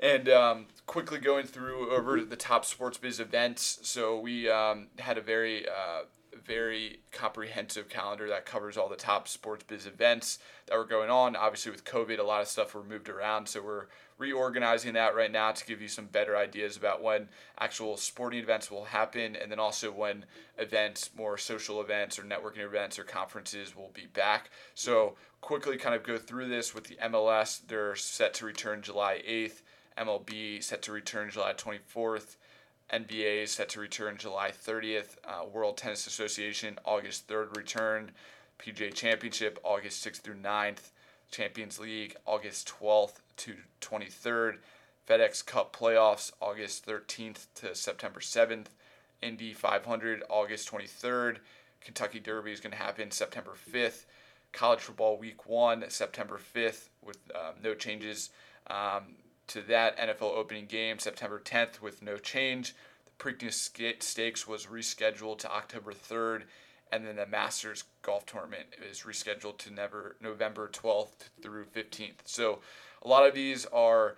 And 0.00 0.28
um, 0.28 0.66
quickly 0.86 1.18
going 1.18 1.46
through 1.46 1.90
over 1.90 2.20
the 2.22 2.36
top 2.36 2.64
sports 2.64 2.98
biz 2.98 3.18
events. 3.18 3.80
So 3.82 4.18
we 4.18 4.48
um, 4.48 4.88
had 4.98 5.18
a 5.18 5.20
very 5.20 5.66
uh, 5.68 6.02
very 6.44 7.00
comprehensive 7.12 7.88
calendar 7.88 8.28
that 8.28 8.46
covers 8.46 8.76
all 8.76 8.88
the 8.88 8.96
top 8.96 9.28
sports 9.28 9.64
biz 9.66 9.86
events 9.86 10.38
that 10.66 10.76
were 10.76 10.84
going 10.84 11.10
on. 11.10 11.36
Obviously, 11.36 11.72
with 11.72 11.84
COVID, 11.84 12.18
a 12.18 12.22
lot 12.22 12.42
of 12.42 12.48
stuff 12.48 12.74
were 12.74 12.84
moved 12.84 13.08
around, 13.08 13.48
so 13.48 13.62
we're 13.62 13.86
reorganizing 14.18 14.94
that 14.94 15.14
right 15.14 15.30
now 15.30 15.52
to 15.52 15.64
give 15.64 15.80
you 15.80 15.88
some 15.88 16.06
better 16.06 16.36
ideas 16.36 16.76
about 16.76 17.02
when 17.02 17.28
actual 17.58 17.96
sporting 17.96 18.40
events 18.40 18.70
will 18.70 18.84
happen, 18.84 19.36
and 19.36 19.50
then 19.50 19.58
also 19.58 19.90
when 19.90 20.24
events, 20.58 21.10
more 21.16 21.38
social 21.38 21.80
events 21.80 22.18
or 22.18 22.22
networking 22.22 22.64
events 22.64 22.98
or 22.98 23.04
conferences 23.04 23.76
will 23.76 23.90
be 23.94 24.06
back. 24.06 24.50
So, 24.74 25.16
quickly 25.40 25.76
kind 25.76 25.94
of 25.94 26.02
go 26.02 26.18
through 26.18 26.48
this 26.48 26.74
with 26.74 26.84
the 26.84 26.96
MLS. 26.96 27.60
They're 27.66 27.94
set 27.94 28.34
to 28.34 28.46
return 28.46 28.82
July 28.82 29.22
8th. 29.26 29.62
MLB 29.96 30.62
set 30.62 30.82
to 30.82 30.92
return 30.92 31.30
July 31.30 31.54
24th. 31.54 32.36
NBA 32.92 33.42
is 33.42 33.50
set 33.50 33.68
to 33.70 33.80
return 33.80 34.16
July 34.16 34.50
30th. 34.50 35.16
Uh, 35.24 35.44
World 35.44 35.76
Tennis 35.76 36.06
Association 36.06 36.78
August 36.84 37.28
3rd 37.28 37.56
return. 37.56 38.12
PGA 38.58 38.92
Championship 38.92 39.58
August 39.62 40.04
6th 40.06 40.20
through 40.20 40.36
9th. 40.36 40.90
Champions 41.30 41.78
League 41.78 42.16
August 42.24 42.72
12th 42.80 43.16
to 43.36 43.56
23rd. 43.82 44.56
FedEx 45.06 45.44
Cup 45.44 45.76
playoffs 45.76 46.32
August 46.40 46.86
13th 46.86 47.46
to 47.56 47.74
September 47.74 48.20
7th. 48.20 48.66
Indy 49.20 49.52
500 49.52 50.22
August 50.30 50.70
23rd. 50.70 51.38
Kentucky 51.82 52.20
Derby 52.20 52.52
is 52.52 52.60
going 52.60 52.72
to 52.72 52.78
happen 52.78 53.10
September 53.10 53.52
5th. 53.70 54.06
College 54.52 54.80
football 54.80 55.18
week 55.18 55.46
one 55.46 55.84
September 55.88 56.40
5th 56.54 56.88
with 57.04 57.18
um, 57.34 57.54
no 57.62 57.74
changes. 57.74 58.30
Um, 58.68 59.16
to 59.48 59.62
that 59.62 59.98
NFL 59.98 60.36
opening 60.36 60.66
game 60.66 60.98
September 60.98 61.40
10th 61.40 61.80
with 61.80 62.02
no 62.02 62.16
change. 62.16 62.74
The 63.04 63.24
Preakness 63.24 64.02
Stakes 64.02 64.46
was 64.46 64.66
rescheduled 64.66 65.38
to 65.38 65.50
October 65.50 65.92
3rd, 65.92 66.42
and 66.92 67.06
then 67.06 67.16
the 67.16 67.26
Masters 67.26 67.84
Golf 68.02 68.26
Tournament 68.26 68.66
is 68.90 69.00
rescheduled 69.00 69.58
to 69.58 69.72
never, 69.72 70.16
November 70.20 70.68
12th 70.72 71.30
through 71.42 71.64
15th. 71.66 72.20
So 72.24 72.60
a 73.02 73.08
lot 73.08 73.26
of 73.26 73.34
these 73.34 73.66
are 73.66 74.16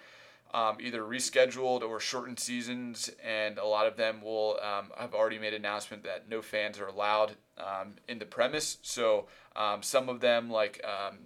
um, 0.53 0.79
either 0.81 1.03
rescheduled 1.03 1.83
or 1.83 2.01
shortened 2.01 2.39
seasons, 2.39 3.11
and 3.25 3.59
a 3.59 3.65
lot 3.65 3.87
of 3.87 3.97
them 3.97 4.21
will 4.23 4.59
um, 4.63 4.91
have 4.99 5.15
already 5.15 5.39
made 5.39 5.55
announcement 5.55 6.03
that 6.05 6.29
no 6.29 6.43
fans 6.43 6.79
are 6.81 6.87
allowed 6.87 7.33
um, 7.59 7.95
in 8.09 8.19
the 8.19 8.25
premise. 8.25 8.79
So 8.83 9.27
um, 9.55 9.83
some 9.83 10.09
of 10.09 10.21
them, 10.21 10.51
like 10.51 10.85
um, 10.85 11.19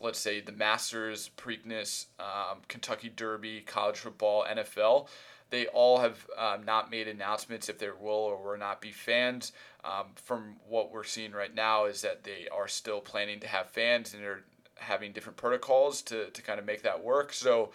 let's 0.00 0.18
say 0.18 0.40
the 0.40 0.52
Masters, 0.52 1.30
Preakness, 1.36 2.06
um, 2.20 2.58
Kentucky 2.68 3.10
Derby, 3.14 3.60
college 3.60 3.96
football, 3.96 4.44
NFL, 4.44 5.08
they 5.50 5.66
all 5.68 5.98
have 5.98 6.26
um, 6.36 6.64
not 6.64 6.90
made 6.90 7.08
announcements 7.08 7.68
if 7.68 7.78
there 7.78 7.94
will 7.94 8.10
or 8.10 8.42
will 8.42 8.58
not 8.58 8.80
be 8.80 8.92
fans. 8.92 9.52
Um, 9.84 10.06
from 10.16 10.56
what 10.68 10.92
we're 10.92 11.04
seeing 11.04 11.32
right 11.32 11.54
now, 11.54 11.86
is 11.86 12.02
that 12.02 12.24
they 12.24 12.48
are 12.52 12.68
still 12.68 13.00
planning 13.00 13.40
to 13.40 13.46
have 13.46 13.70
fans 13.70 14.12
and 14.12 14.22
they're 14.22 14.42
having 14.76 15.12
different 15.12 15.36
protocols 15.36 16.02
to, 16.02 16.30
to 16.30 16.42
kind 16.42 16.58
of 16.58 16.66
make 16.66 16.82
that 16.82 17.02
work. 17.02 17.32
So 17.32 17.70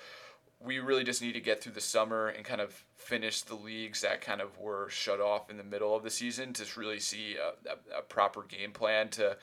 we 0.60 0.80
really 0.80 1.03
just 1.03 1.22
need 1.22 1.34
to 1.34 1.42
get 1.42 1.62
through 1.62 1.74
the 1.74 1.82
summer 1.82 2.27
and 2.27 2.46
kind 2.46 2.62
of 2.62 2.84
finish 2.96 3.42
the 3.42 3.56
leagues 3.56 4.01
that 4.01 4.22
kind 4.22 4.39
of 4.39 4.58
were 4.60 4.89
shut 4.89 5.20
off 5.20 5.50
in 5.50 5.58
the 5.58 5.63
middle 5.63 5.96
of 5.96 6.03
the 6.03 6.10
season 6.10 6.53
to 6.53 6.80
really 6.80 7.00
see 7.00 7.36
a, 7.36 7.70
a, 7.70 8.00
a 8.00 8.01
proper 8.01 8.44
game 8.44 8.72
plan 8.72 9.10
to 9.10 9.36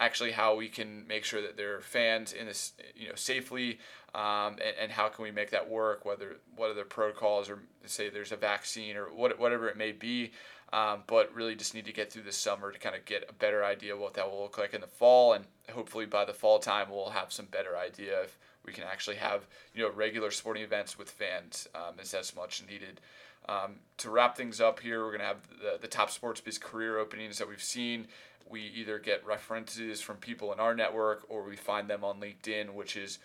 actually 0.00 0.32
how 0.32 0.56
we 0.56 0.68
can 0.68 1.06
make 1.06 1.24
sure 1.24 1.42
that 1.42 1.56
there 1.56 1.76
are 1.76 1.80
fans 1.80 2.32
in 2.32 2.46
this, 2.46 2.72
you 2.94 3.08
know, 3.08 3.14
safely, 3.14 3.78
um, 4.14 4.58
and, 4.64 4.74
and, 4.80 4.92
how 4.92 5.08
can 5.08 5.22
we 5.22 5.30
make 5.30 5.50
that 5.50 5.70
work? 5.70 6.04
Whether 6.04 6.36
what 6.54 6.70
are 6.70 6.74
the 6.74 6.84
protocols, 6.84 7.48
or 7.48 7.60
say 7.86 8.10
there's 8.10 8.32
a 8.32 8.36
vaccine, 8.36 8.96
or 8.96 9.04
what, 9.04 9.38
whatever 9.38 9.68
it 9.68 9.76
may 9.76 9.92
be. 9.92 10.32
Um, 10.72 11.02
but 11.06 11.34
really, 11.34 11.54
just 11.54 11.74
need 11.74 11.84
to 11.84 11.92
get 11.92 12.12
through 12.12 12.22
the 12.22 12.32
summer 12.32 12.72
to 12.72 12.78
kind 12.78 12.96
of 12.96 13.04
get 13.04 13.26
a 13.28 13.32
better 13.32 13.64
idea 13.64 13.96
what 13.96 14.14
that 14.14 14.30
will 14.30 14.42
look 14.42 14.58
like 14.58 14.74
in 14.74 14.80
the 14.80 14.86
fall, 14.86 15.34
and 15.34 15.44
hopefully 15.70 16.06
by 16.06 16.24
the 16.24 16.32
fall 16.32 16.58
time 16.58 16.90
we'll 16.90 17.10
have 17.10 17.32
some 17.32 17.46
better 17.46 17.76
idea 17.76 18.22
if 18.22 18.38
we 18.64 18.72
can 18.72 18.84
actually 18.84 19.16
have 19.16 19.46
you 19.74 19.82
know 19.82 19.90
regular 19.90 20.30
sporting 20.30 20.62
events 20.62 20.98
with 20.98 21.10
fans 21.10 21.68
um, 21.74 21.94
as 22.00 22.34
much 22.34 22.62
needed. 22.68 23.00
Um, 23.48 23.76
to 23.98 24.10
wrap 24.10 24.36
things 24.36 24.60
up 24.60 24.80
here, 24.80 25.00
we're 25.00 25.10
going 25.10 25.20
to 25.20 25.26
have 25.26 25.48
the, 25.60 25.78
the 25.80 25.88
top 25.88 26.10
sports 26.10 26.40
biz 26.40 26.58
career 26.58 26.98
openings 26.98 27.38
that 27.38 27.48
we've 27.48 27.62
seen 27.62 28.06
we 28.52 28.70
either 28.74 28.98
get 28.98 29.24
references 29.26 30.00
from 30.00 30.16
people 30.16 30.52
in 30.52 30.60
our 30.60 30.74
network 30.74 31.24
or 31.28 31.42
we 31.42 31.56
find 31.56 31.88
them 31.88 32.04
on 32.04 32.20
LinkedIn, 32.20 32.74
which 32.74 32.96
is 32.96 33.18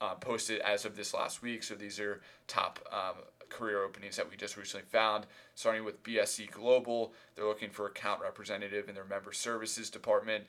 uh, 0.00 0.14
posted 0.16 0.60
as 0.60 0.84
of 0.84 0.96
this 0.96 1.14
last 1.14 1.40
week. 1.40 1.62
So 1.62 1.74
these 1.74 2.00
are 2.00 2.20
top 2.48 2.80
um, 2.92 3.22
career 3.48 3.84
openings 3.84 4.16
that 4.16 4.28
we 4.28 4.36
just 4.36 4.56
recently 4.56 4.84
found. 4.90 5.26
Starting 5.54 5.84
with 5.84 6.02
BSE 6.02 6.50
Global, 6.50 7.12
they're 7.34 7.46
looking 7.46 7.70
for 7.70 7.86
account 7.86 8.20
representative 8.20 8.88
in 8.88 8.94
their 8.94 9.04
member 9.04 9.32
services 9.32 9.88
department. 9.88 10.44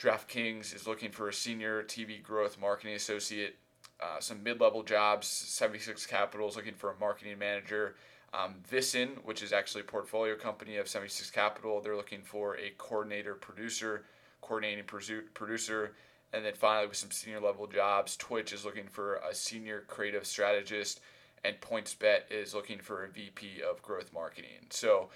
DraftKings 0.00 0.74
is 0.74 0.86
looking 0.86 1.10
for 1.10 1.28
a 1.28 1.32
senior 1.32 1.82
TV 1.82 2.22
growth 2.22 2.58
marketing 2.58 2.94
associate. 2.94 3.56
Uh, 4.02 4.18
some 4.18 4.42
mid-level 4.42 4.82
jobs. 4.82 5.26
76 5.26 6.06
Capital 6.06 6.48
is 6.48 6.56
looking 6.56 6.72
for 6.72 6.90
a 6.90 6.98
marketing 6.98 7.38
manager. 7.38 7.96
Um, 8.32 8.56
Visin, 8.68 9.18
which 9.24 9.42
is 9.42 9.52
actually 9.52 9.80
a 9.80 9.84
portfolio 9.84 10.36
company 10.36 10.76
of 10.76 10.88
76 10.88 11.30
Capital, 11.30 11.80
they're 11.80 11.96
looking 11.96 12.22
for 12.22 12.56
a 12.56 12.70
coordinator 12.78 13.34
producer, 13.34 14.04
coordinating 14.40 14.84
producer. 14.84 15.92
And 16.32 16.44
then 16.44 16.54
finally, 16.54 16.86
with 16.86 16.96
some 16.96 17.10
senior 17.10 17.40
level 17.40 17.66
jobs, 17.66 18.16
Twitch 18.16 18.52
is 18.52 18.64
looking 18.64 18.86
for 18.86 19.16
a 19.28 19.34
senior 19.34 19.82
creative 19.88 20.24
strategist, 20.24 21.00
and 21.42 21.60
PointsBet 21.60 22.30
is 22.30 22.54
looking 22.54 22.78
for 22.78 23.04
a 23.04 23.08
VP 23.08 23.62
of 23.68 23.82
growth 23.82 24.12
marketing. 24.12 24.68
So 24.70 25.08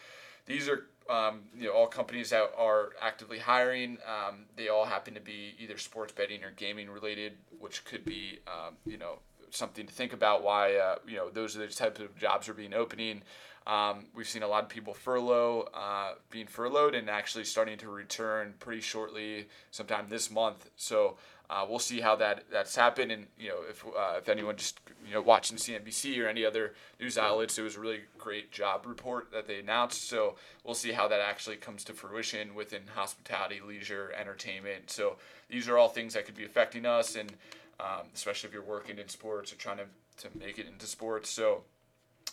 these 0.47 0.69
are 0.69 0.87
um, 1.09 1.43
you 1.57 1.67
know 1.67 1.73
all 1.73 1.87
companies 1.87 2.31
that 2.31 2.51
are 2.57 2.91
actively 3.01 3.39
hiring. 3.39 3.99
Um, 4.07 4.47
they 4.57 4.69
all 4.69 4.85
happen 4.85 5.15
to 5.15 5.21
be 5.21 5.55
either 5.59 5.79
sports 5.79 6.13
betting 6.13 6.43
or 6.43 6.51
gaming 6.51 6.91
related, 6.91 7.35
which 7.59 7.85
could 7.85 8.05
be 8.05 8.41
um, 8.49 8.75
you 8.85 8.99
know 8.99 9.19
something 9.55 9.87
to 9.87 9.93
think 9.93 10.13
about 10.13 10.43
why 10.43 10.77
uh, 10.77 10.97
you 11.07 11.17
know 11.17 11.31
those 11.31 11.57
are 11.57 11.61
the 11.61 11.69
types 11.69 12.01
of 12.01 12.17
jobs 12.17 12.49
are 12.49 12.55
being 12.55 12.75
opening. 12.75 13.23
Um, 13.67 14.07
we've 14.15 14.29
seen 14.29 14.43
a 14.43 14.49
lot 14.49 14.63
of 14.63 14.69
people 14.69 14.93
furlough, 14.93 15.69
uh, 15.73 16.15
being 16.31 16.47
furloughed, 16.47 16.95
and 16.95 17.09
actually 17.09 17.45
starting 17.45 17.79
to 17.79 17.89
return 17.89 18.55
pretty 18.61 18.83
shortly, 18.83 19.47
sometime 19.71 20.07
this 20.11 20.31
month. 20.31 20.69
So 20.77 21.17
uh, 21.49 21.65
we'll 21.69 21.79
see 21.79 22.01
how 22.01 22.17
that 22.17 22.45
that's 22.51 22.77
happened. 22.77 23.11
And 23.11 23.27
you 23.39 23.49
know, 23.49 23.59
if 23.69 23.85
uh, 23.87 24.17
if 24.19 24.29
anyone 24.29 24.57
just 24.57 24.81
you 25.07 25.15
know 25.15 25.23
watching 25.23 25.57
CNBC 25.57 26.23
or 26.23 26.29
any 26.29 26.45
other 26.45 26.75
news 27.01 27.17
outlets, 27.17 27.59
it 27.59 27.63
was 27.63 27.77
a 27.77 27.81
really 27.81 28.01
great 28.19 28.53
job 28.53 28.85
report 28.87 29.31
that 29.33 29.47
they 29.47 29.61
announced. 29.61 30.09
So 30.09 30.37
we'll 30.63 30.75
see 30.75 30.93
how 30.93 31.09
that 31.09 31.21
actually 31.21 31.57
comes 31.57 31.85
to 31.85 31.95
fruition 31.95 32.55
within 32.55 32.83
hospitality, 32.95 33.61
leisure, 33.67 34.13
entertainment. 34.19 34.91
So 34.91 35.17
these 35.49 35.69
are 35.69 35.79
all 35.79 35.89
things 35.89 36.15
that 36.15 36.27
could 36.27 36.37
be 36.37 36.45
affecting 36.45 36.85
us 36.85 37.17
and 37.17 37.33
um, 37.81 38.07
especially 38.15 38.49
if 38.49 38.55
you're 38.55 38.63
working 38.63 38.99
in 38.99 39.09
sports 39.09 39.53
or 39.53 39.57
trying 39.57 39.79
to, 39.79 39.87
to 40.19 40.39
make 40.39 40.59
it 40.59 40.67
into 40.67 40.87
sports. 40.87 41.31
So 41.31 41.63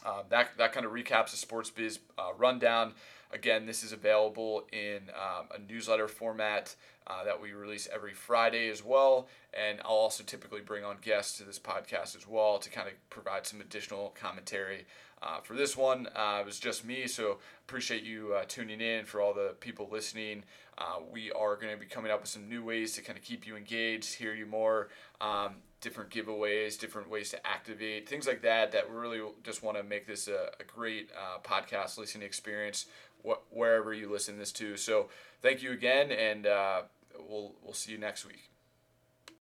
um, 0.06 0.24
that, 0.30 0.58
that 0.58 0.74
kind 0.74 0.86
of 0.86 0.92
recaps 0.92 1.32
the 1.32 1.38
sports 1.38 1.70
biz 1.70 2.00
uh, 2.18 2.32
rundown. 2.38 2.94
Again, 3.34 3.66
this 3.66 3.84
is 3.84 3.94
available 3.94 4.68
in 4.74 5.10
um, 5.16 5.48
a 5.56 5.72
newsletter 5.72 6.08
format 6.08 6.76
uh, 7.08 7.24
that 7.24 7.42
we 7.42 7.54
release 7.54 7.88
every 7.94 8.14
Friday 8.14 8.70
as 8.70 8.84
well. 8.84 9.28
And 9.54 9.80
I'll 9.86 9.92
also 9.92 10.24
typically 10.24 10.62
bring 10.62 10.84
on 10.84 10.98
guests 11.02 11.38
to 11.38 11.44
this 11.44 11.60
podcast 11.60 12.16
as 12.16 12.28
well 12.28 12.58
to 12.60 12.70
kind 12.70 12.88
of 12.88 12.94
provide 13.10 13.48
some 13.48 13.62
additional 13.62 14.14
commentary. 14.20 14.86
Uh, 15.22 15.40
for 15.40 15.54
this 15.54 15.78
one, 15.78 16.08
uh, 16.16 16.40
it 16.42 16.46
was 16.46 16.60
just 16.60 16.84
me, 16.84 17.06
so 17.06 17.38
appreciate 17.68 18.04
you 18.04 18.34
uh, 18.34 18.44
tuning 18.48 18.82
in 18.82 19.06
for 19.06 19.22
all 19.22 19.34
the 19.34 19.54
people 19.60 19.88
listening. 19.92 20.44
Uh, 20.82 21.00
we 21.12 21.32
are 21.32 21.56
going 21.56 21.72
to 21.72 21.80
be 21.80 21.86
coming 21.86 22.12
up 22.12 22.22
with 22.22 22.30
some 22.30 22.50
new 22.50 22.64
ways 22.64 22.94
to 22.94 23.02
kind 23.02 23.18
of 23.18 23.24
keep 23.24 23.46
you 23.46 23.56
engaged, 23.56 24.16
hear 24.16 24.34
you 24.34 24.48
more, 24.48 24.90
um, 25.20 25.58
different 25.80 26.10
giveaways, 26.10 26.80
different 26.80 27.08
ways 27.08 27.30
to 27.30 27.48
activate, 27.48 28.10
things 28.10 28.26
like 28.26 28.42
that. 28.42 28.72
That 28.72 28.90
we 28.90 28.96
really 28.96 29.22
just 29.44 29.62
want 29.62 29.78
to 29.78 29.84
make 29.84 30.08
this 30.08 30.28
a, 30.28 30.50
a 30.60 30.64
great 30.64 31.12
uh, 31.16 31.38
podcast 31.44 32.00
listening 32.00 32.26
experience 32.26 32.88
wh- 33.24 33.42
wherever 33.52 33.94
you 33.94 34.12
listen 34.12 34.40
this 34.40 34.52
to. 34.54 34.76
So 34.76 35.10
thank 35.44 35.62
you 35.62 35.72
again, 35.72 36.12
and 36.12 36.48
uh, 36.48 36.82
we'll 37.30 37.54
we'll 37.64 37.74
see 37.74 37.92
you 37.92 38.00
next 38.00 38.26
week. 38.26 38.50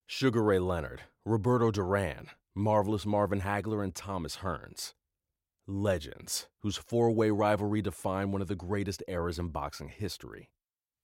Sugar 0.08 0.42
Ray 0.42 0.58
Leonard, 0.58 1.04
Roberto 1.26 1.70
Duran, 1.70 2.30
Marvelous 2.56 3.06
Marvin 3.06 3.42
Hagler, 3.42 3.84
and 3.84 3.94
Thomas 3.94 4.38
Hearns. 4.38 4.94
Legends, 5.68 6.48
whose 6.62 6.78
four 6.78 7.12
way 7.12 7.30
rivalry 7.30 7.84
defined 7.84 8.34
one 8.34 8.42
of 8.42 8.48
the 8.48 8.56
greatest 8.56 9.04
eras 9.08 9.38
in 9.38 9.50
boxing 9.50 9.90
history. 9.90 10.50